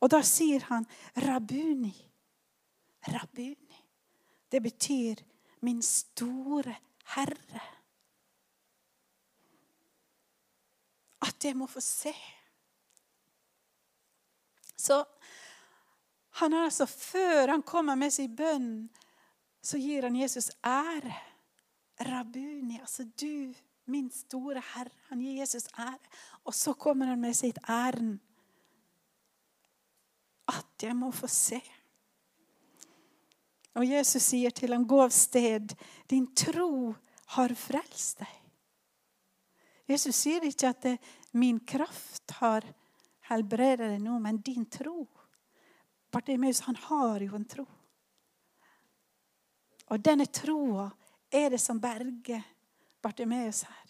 Og 0.00 0.10
da 0.10 0.22
sier 0.22 0.62
han 0.70 0.86
'Rabuni'. 1.16 1.98
Rabuni. 3.10 3.84
Det 4.48 4.62
betyr 4.62 5.31
'min 5.62 5.82
store 5.82 6.76
Herre'. 7.14 7.60
At 11.22 11.44
jeg 11.44 11.56
må 11.56 11.66
få 11.66 11.80
se. 11.80 12.14
Så 14.76 15.04
han 16.30 16.52
har 16.52 16.64
altså, 16.64 16.86
før 16.86 17.48
han 17.48 17.62
kommer 17.62 17.94
med 17.94 18.10
sin 18.10 18.36
bønn, 18.36 18.90
så 19.62 19.78
gir 19.78 20.02
han 20.02 20.16
Jesus 20.16 20.50
ære. 20.66 21.14
Rabuni, 22.00 22.80
altså 22.80 23.04
du, 23.20 23.54
min 23.86 24.10
store 24.10 24.62
Herre. 24.74 24.90
Han 25.08 25.20
gir 25.20 25.40
Jesus 25.40 25.68
ære. 25.78 25.98
Og 26.44 26.54
så 26.54 26.72
kommer 26.72 27.06
han 27.06 27.20
med 27.20 27.34
sitt 27.34 27.58
ærend. 27.68 28.18
At 30.48 30.82
jeg 30.82 30.96
må 30.96 31.10
få 31.10 31.26
se. 31.26 31.62
Og 33.78 33.88
Jesus 33.88 34.22
sier 34.22 34.52
til 34.52 34.74
ham, 34.74 34.84
gå 34.86 35.00
av 35.00 35.12
sted. 35.14 35.72
Din 36.08 36.28
tro 36.36 36.92
har 37.36 37.54
frelst 37.56 38.20
deg. 38.20 38.38
Jesus 39.88 40.16
sier 40.16 40.44
ikke 40.46 40.70
at 40.70 40.86
min 41.36 41.58
kraft 41.66 42.36
har 42.38 42.66
helbredet 43.30 43.94
deg 43.94 44.02
nå, 44.04 44.18
men 44.20 44.40
din 44.44 44.66
tro. 44.70 45.06
Bartimeus 46.12 46.60
han 46.68 46.76
har 46.76 47.24
jo 47.24 47.36
en 47.36 47.48
tro. 47.48 47.66
Og 49.92 50.00
denne 50.00 50.28
troa 50.28 50.86
er 51.32 51.50
det 51.52 51.60
som 51.60 51.80
berger 51.80 52.44
Bartimeus 53.02 53.64
her. 53.68 53.88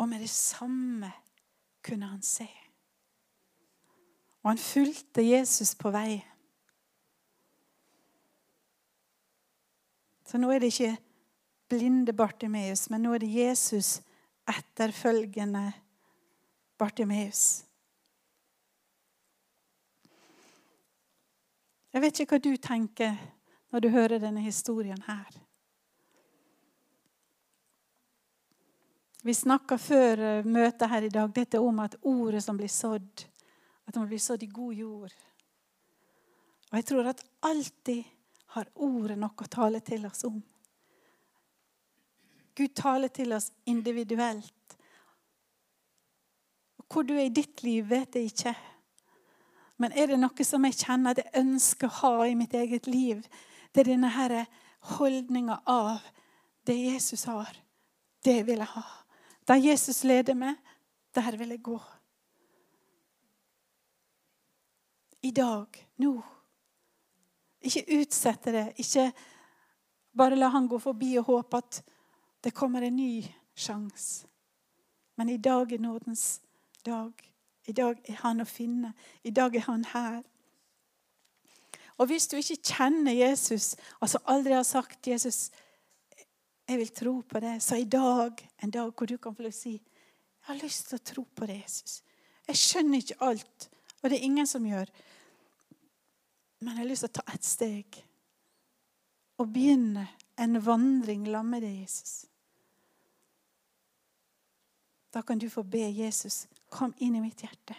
Og 0.00 0.08
med 0.08 0.22
det 0.24 0.30
samme 0.32 1.10
kunne 1.84 2.08
han 2.08 2.22
se. 2.24 2.48
Og 4.42 4.52
han 4.52 4.60
fulgte 4.60 5.22
Jesus 5.24 5.74
på 5.76 5.92
vei. 5.92 6.20
Så 10.24 10.38
nå 10.38 10.50
er 10.54 10.62
det 10.62 10.70
ikke 10.72 10.94
blinde 11.70 12.14
Bartimeus, 12.16 12.88
men 12.90 13.02
nå 13.04 13.14
er 13.14 13.24
det 13.24 13.32
Jesus 13.34 13.98
etterfølgende 14.48 15.66
Bartimeus. 16.78 17.64
Jeg 21.90 22.02
vet 22.04 22.20
ikke 22.22 22.36
hva 22.36 22.44
du 22.44 22.52
tenker 22.62 23.16
når 23.70 23.82
du 23.82 23.88
hører 23.90 24.22
denne 24.22 24.42
historien 24.44 25.00
her. 25.06 25.40
Vi 29.22 29.34
snakka 29.34 29.76
før 29.76 30.22
eh, 30.24 30.46
møtet 30.46 30.88
her 30.88 31.04
i 31.04 31.12
dag 31.12 31.32
dette 31.34 31.60
om 31.60 31.82
at 31.82 31.98
ordet 32.08 32.40
som 32.44 32.56
blir 32.56 32.70
sådd, 32.72 33.26
at 33.86 33.94
det 33.94 34.00
må 34.00 34.06
bli 34.10 34.20
sådd 34.22 34.44
i 34.46 34.50
god 34.52 34.74
jord. 34.74 35.14
Og 36.70 36.78
jeg 36.78 36.86
tror 36.86 37.10
at 37.10 37.24
alltid 37.46 38.04
har 38.54 38.70
ordet 38.74 39.18
noe 39.18 39.46
å 39.46 39.50
tale 39.50 39.80
til 39.86 40.06
oss 40.06 40.24
om. 40.26 40.38
Gud 42.54 42.74
taler 42.76 43.08
til 43.14 43.32
oss 43.32 43.50
individuelt. 43.70 44.76
Hvor 46.90 47.06
du 47.06 47.14
er 47.14 47.28
i 47.28 47.34
ditt 47.34 47.62
liv, 47.62 47.86
vet 47.90 48.18
jeg 48.18 48.32
ikke. 48.32 48.54
Men 49.80 49.94
er 49.96 50.10
det 50.10 50.18
noe 50.20 50.44
som 50.44 50.66
jeg 50.66 50.80
kjenner 50.82 51.14
at 51.14 51.22
jeg 51.22 51.40
ønsker 51.40 51.88
å 51.88 51.98
ha 52.00 52.26
i 52.28 52.36
mitt 52.36 52.54
eget 52.58 52.90
liv, 52.90 53.22
det 53.72 53.84
er 53.84 53.92
denne 53.94 54.44
holdninga 54.96 55.60
av 55.70 56.02
det 56.66 56.76
Jesus 56.76 57.24
har. 57.30 57.54
Det 58.24 58.42
vil 58.46 58.60
jeg 58.60 58.72
ha. 58.74 58.84
Der 59.48 59.62
Jesus 59.62 60.02
leder 60.04 60.36
meg, 60.36 60.58
der 61.14 61.36
vil 61.38 61.54
jeg 61.54 61.62
gå. 61.62 61.78
I 65.22 65.30
dag, 65.30 65.88
nå. 65.96 66.14
Ikke 67.60 67.84
utsette 68.00 68.52
det. 68.52 68.66
Ikke 68.80 69.10
bare 70.16 70.38
la 70.38 70.48
han 70.48 70.68
gå 70.68 70.78
forbi 70.80 71.12
og 71.20 71.28
håpe 71.28 71.60
at 71.60 71.82
det 72.44 72.54
kommer 72.56 72.82
en 72.82 72.96
ny 72.96 73.20
sjanse. 73.54 74.26
Men 75.20 75.28
i 75.28 75.36
dag 75.36 75.72
er 75.72 75.78
nådens 75.78 76.40
dag. 76.84 77.12
I 77.66 77.72
dag 77.72 77.98
er 78.08 78.22
han 78.22 78.40
å 78.40 78.48
finne. 78.48 78.94
I 79.22 79.30
dag 79.30 79.56
er 79.56 79.66
han 79.66 79.84
her. 79.92 80.22
Og 82.00 82.08
hvis 82.08 82.30
du 82.32 82.38
ikke 82.38 82.72
kjenner 82.72 83.12
Jesus, 83.12 83.74
altså 84.00 84.18
aldri 84.24 84.56
har 84.56 84.64
sagt 84.64 85.06
'Jesus, 85.06 85.50
jeg 86.68 86.78
vil 86.78 86.88
tro 86.88 87.20
på 87.20 87.40
det', 87.40 87.60
så 87.62 87.76
i 87.76 87.84
dag 87.84 88.48
en 88.62 88.70
dag 88.70 88.92
hvor 88.96 89.06
du 89.06 89.16
kan 89.18 89.34
få 89.34 89.50
si 89.50 89.70
'Jeg 89.70 89.80
har 90.40 90.54
lyst 90.54 90.88
til 90.88 90.96
å 90.96 91.04
tro 91.04 91.26
på 91.36 91.46
det, 91.46 91.62
Jesus'. 91.64 92.02
Jeg 92.48 92.56
skjønner 92.56 92.98
ikke 92.98 93.20
alt, 93.20 93.70
og 94.02 94.10
det 94.10 94.18
er 94.18 94.24
ingen 94.24 94.46
som 94.46 94.64
gjør. 94.66 94.86
Men 96.60 96.74
jeg 96.74 96.82
har 96.82 96.88
lyst 96.90 97.06
til 97.06 97.12
å 97.12 97.18
ta 97.20 97.34
ett 97.34 97.46
steg 97.46 98.00
og 99.40 99.48
begynne 99.48 100.04
en 100.40 100.58
vandring 100.60 101.24
sammen 101.24 101.54
med 101.54 101.64
deg, 101.64 101.78
Jesus. 101.80 102.26
Da 105.10 105.22
kan 105.26 105.40
du 105.40 105.48
få 105.50 105.64
be 105.64 105.88
Jesus 105.88 106.44
kom 106.70 106.92
inn 106.98 107.16
i 107.16 107.22
mitt 107.24 107.40
hjerte. 107.42 107.74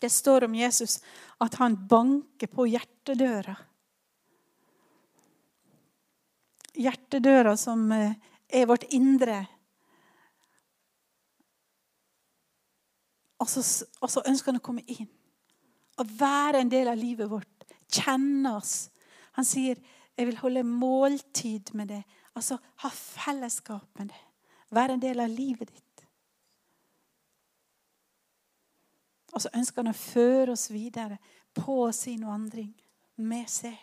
Det 0.00 0.10
står 0.10 0.44
om 0.44 0.54
Jesus 0.54 1.00
at 1.40 1.56
han 1.58 1.78
banker 1.88 2.50
på 2.52 2.66
hjertedøra. 2.68 3.56
Hjertedøra 6.74 7.56
som 7.56 7.88
eh, 7.92 8.14
er 8.48 8.68
vårt 8.68 8.84
indre. 8.92 9.40
Og 13.40 13.48
så, 13.48 13.64
og 14.00 14.12
så 14.12 14.22
ønsker 14.28 14.52
han 14.52 14.60
å 14.60 14.68
komme 14.68 14.84
inn 14.86 15.08
og 15.96 16.10
være 16.20 16.60
en 16.60 16.70
del 16.70 16.88
av 16.90 16.98
livet 16.98 17.30
vårt. 17.30 17.66
Kjenne 17.92 18.56
oss. 18.56 18.90
Han 19.32 19.44
sier, 19.44 19.76
'Jeg 20.16 20.26
vil 20.26 20.36
holde 20.36 20.62
måltid 20.62 21.74
med 21.74 21.88
det'. 21.90 22.04
Altså 22.34 22.58
ha 22.76 22.88
fellesskap 22.88 23.98
med 23.98 24.08
det. 24.08 24.22
Være 24.70 24.92
en 24.92 25.02
del 25.02 25.20
av 25.20 25.28
livet 25.28 25.68
ditt. 25.68 26.06
Og 29.32 29.42
så 29.42 29.48
ønsker 29.54 29.82
han 29.82 29.90
å 29.90 29.98
føre 29.98 30.52
oss 30.52 30.70
videre 30.70 31.18
på 31.54 31.92
sin 31.92 32.26
vandring 32.26 32.70
med 33.16 33.50
seg. 33.50 33.78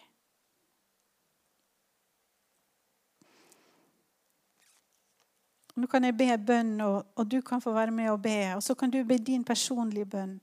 Nå 5.75 5.87
kan 5.87 6.03
jeg 6.03 6.17
be 6.17 6.27
bønn, 6.37 6.75
og, 6.83 7.05
og, 7.15 7.31
du 7.31 7.41
kan 7.41 7.61
få 7.63 7.71
være 7.71 7.91
med 7.95 8.11
og 8.11 8.21
be. 8.21 8.55
Og 8.55 8.63
så 8.63 8.75
kan 8.75 8.91
du 8.91 9.03
be 9.07 9.17
din 9.17 9.43
personlige 9.43 10.05
bønn. 10.05 10.39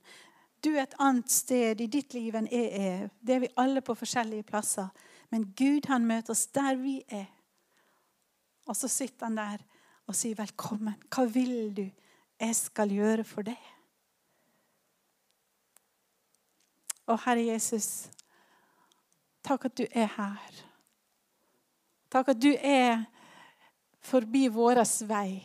Du 0.61 0.73
er 0.73 0.83
et 0.83 0.97
annet 0.99 1.31
sted 1.31 1.81
i 1.81 1.87
ditt 1.87 2.13
liv 2.13 2.35
enn 2.35 2.49
jeg 2.51 2.69
er. 2.75 3.09
Det 3.21 3.35
er 3.35 3.43
vi 3.45 3.51
alle 3.61 3.81
på 3.85 3.95
forskjellige 3.95 4.47
plasser. 4.49 4.89
Men 5.31 5.47
Gud 5.55 5.87
han 5.87 6.07
møter 6.07 6.33
oss 6.35 6.47
der 6.51 6.75
vi 6.79 6.99
er. 7.07 7.29
Og 8.67 8.75
så 8.75 8.89
sitter 8.91 9.29
han 9.29 9.37
der 9.37 9.63
og 10.09 10.15
sier, 10.15 10.35
'Velkommen. 10.35 10.95
Hva 11.09 11.25
vil 11.25 11.75
du 11.75 11.91
jeg 12.39 12.55
skal 12.55 12.89
gjøre 12.89 13.23
for 13.23 13.41
deg?' 13.41 13.75
Å, 17.09 17.15
Herre 17.25 17.41
Jesus, 17.41 18.09
takk 19.41 19.65
at 19.65 19.77
du 19.77 19.85
er 19.91 20.05
her. 20.05 20.59
Takk 22.09 22.27
at 22.29 22.41
du 22.41 22.51
er 22.53 23.05
forbi 24.01 24.47
vår 24.47 24.83
vei. 25.07 25.41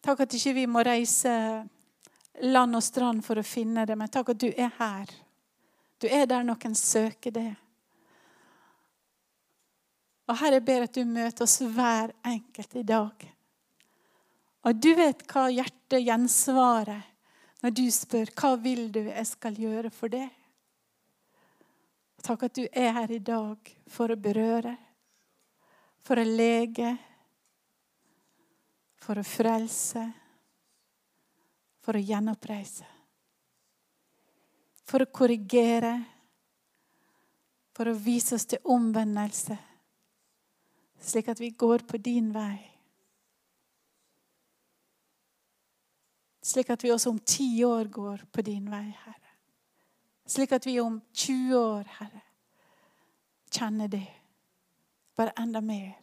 Takk 0.00 0.20
at 0.20 0.34
ikke 0.34 0.54
vi 0.54 0.66
må 0.66 0.80
reise 0.80 1.34
land 2.42 2.76
og 2.76 2.84
strand 2.84 3.24
for 3.24 3.40
å 3.40 3.46
finne 3.46 3.84
det, 3.86 3.96
men 3.98 4.08
takk 4.08 4.32
at 4.34 4.40
du 4.40 4.48
er 4.50 4.70
her. 4.78 5.10
Du 6.00 6.08
er 6.08 6.26
der 6.30 6.46
noen 6.46 6.76
søker 6.78 7.34
det. 7.34 7.50
Og 10.30 10.38
Herre, 10.38 10.60
jeg 10.60 10.66
ber 10.68 10.86
at 10.86 10.94
du 10.94 11.02
møter 11.04 11.44
oss 11.44 11.58
hver 11.60 12.12
enkelt 12.24 12.76
i 12.78 12.86
dag. 12.86 13.26
Og 14.62 14.76
du 14.76 14.92
vet 14.94 15.24
hva 15.32 15.48
hjertet 15.50 16.04
gjensvarer 16.04 17.02
når 17.60 17.74
du 17.76 17.86
spør 17.92 18.30
hva 18.38 18.54
vil 18.60 18.86
du 18.92 19.02
jeg 19.02 19.26
skal 19.28 19.58
gjøre 19.58 19.90
for 19.92 20.12
det. 20.12 20.28
Takk 22.20 22.46
at 22.46 22.56
du 22.56 22.64
er 22.68 22.92
her 22.96 23.12
i 23.12 23.20
dag 23.24 23.72
for 23.88 24.12
å 24.12 24.20
berøre, 24.20 24.74
for 26.04 26.20
å 26.20 26.24
lege, 26.24 26.92
for 29.00 29.20
å 29.20 29.24
frelse, 29.24 30.04
for 31.80 31.96
å 31.96 32.02
gjenoppreise. 32.02 32.86
For 34.88 35.04
å 35.04 35.10
korrigere, 35.12 35.94
for 37.76 37.90
å 37.90 37.96
vise 37.96 38.36
oss 38.36 38.48
til 38.50 38.60
omvendelse, 38.74 39.56
slik 41.00 41.30
at 41.32 41.40
vi 41.40 41.52
går 41.56 41.86
på 41.88 42.00
din 42.02 42.32
vei. 42.34 42.58
Slik 46.50 46.70
at 46.72 46.82
vi 46.84 46.92
også 46.92 47.12
om 47.12 47.18
ti 47.24 47.62
år 47.64 47.88
går 47.92 48.24
på 48.32 48.42
din 48.42 48.68
vei, 48.72 48.88
Herre. 49.04 49.34
Slik 50.30 50.52
at 50.52 50.66
vi 50.66 50.78
om 50.80 51.00
20 51.12 51.56
år, 51.58 51.88
Herre, 51.98 52.22
kjenner 53.50 53.88
det 53.90 54.06
bare 55.18 55.34
enda 55.38 55.60
mer. 55.60 55.96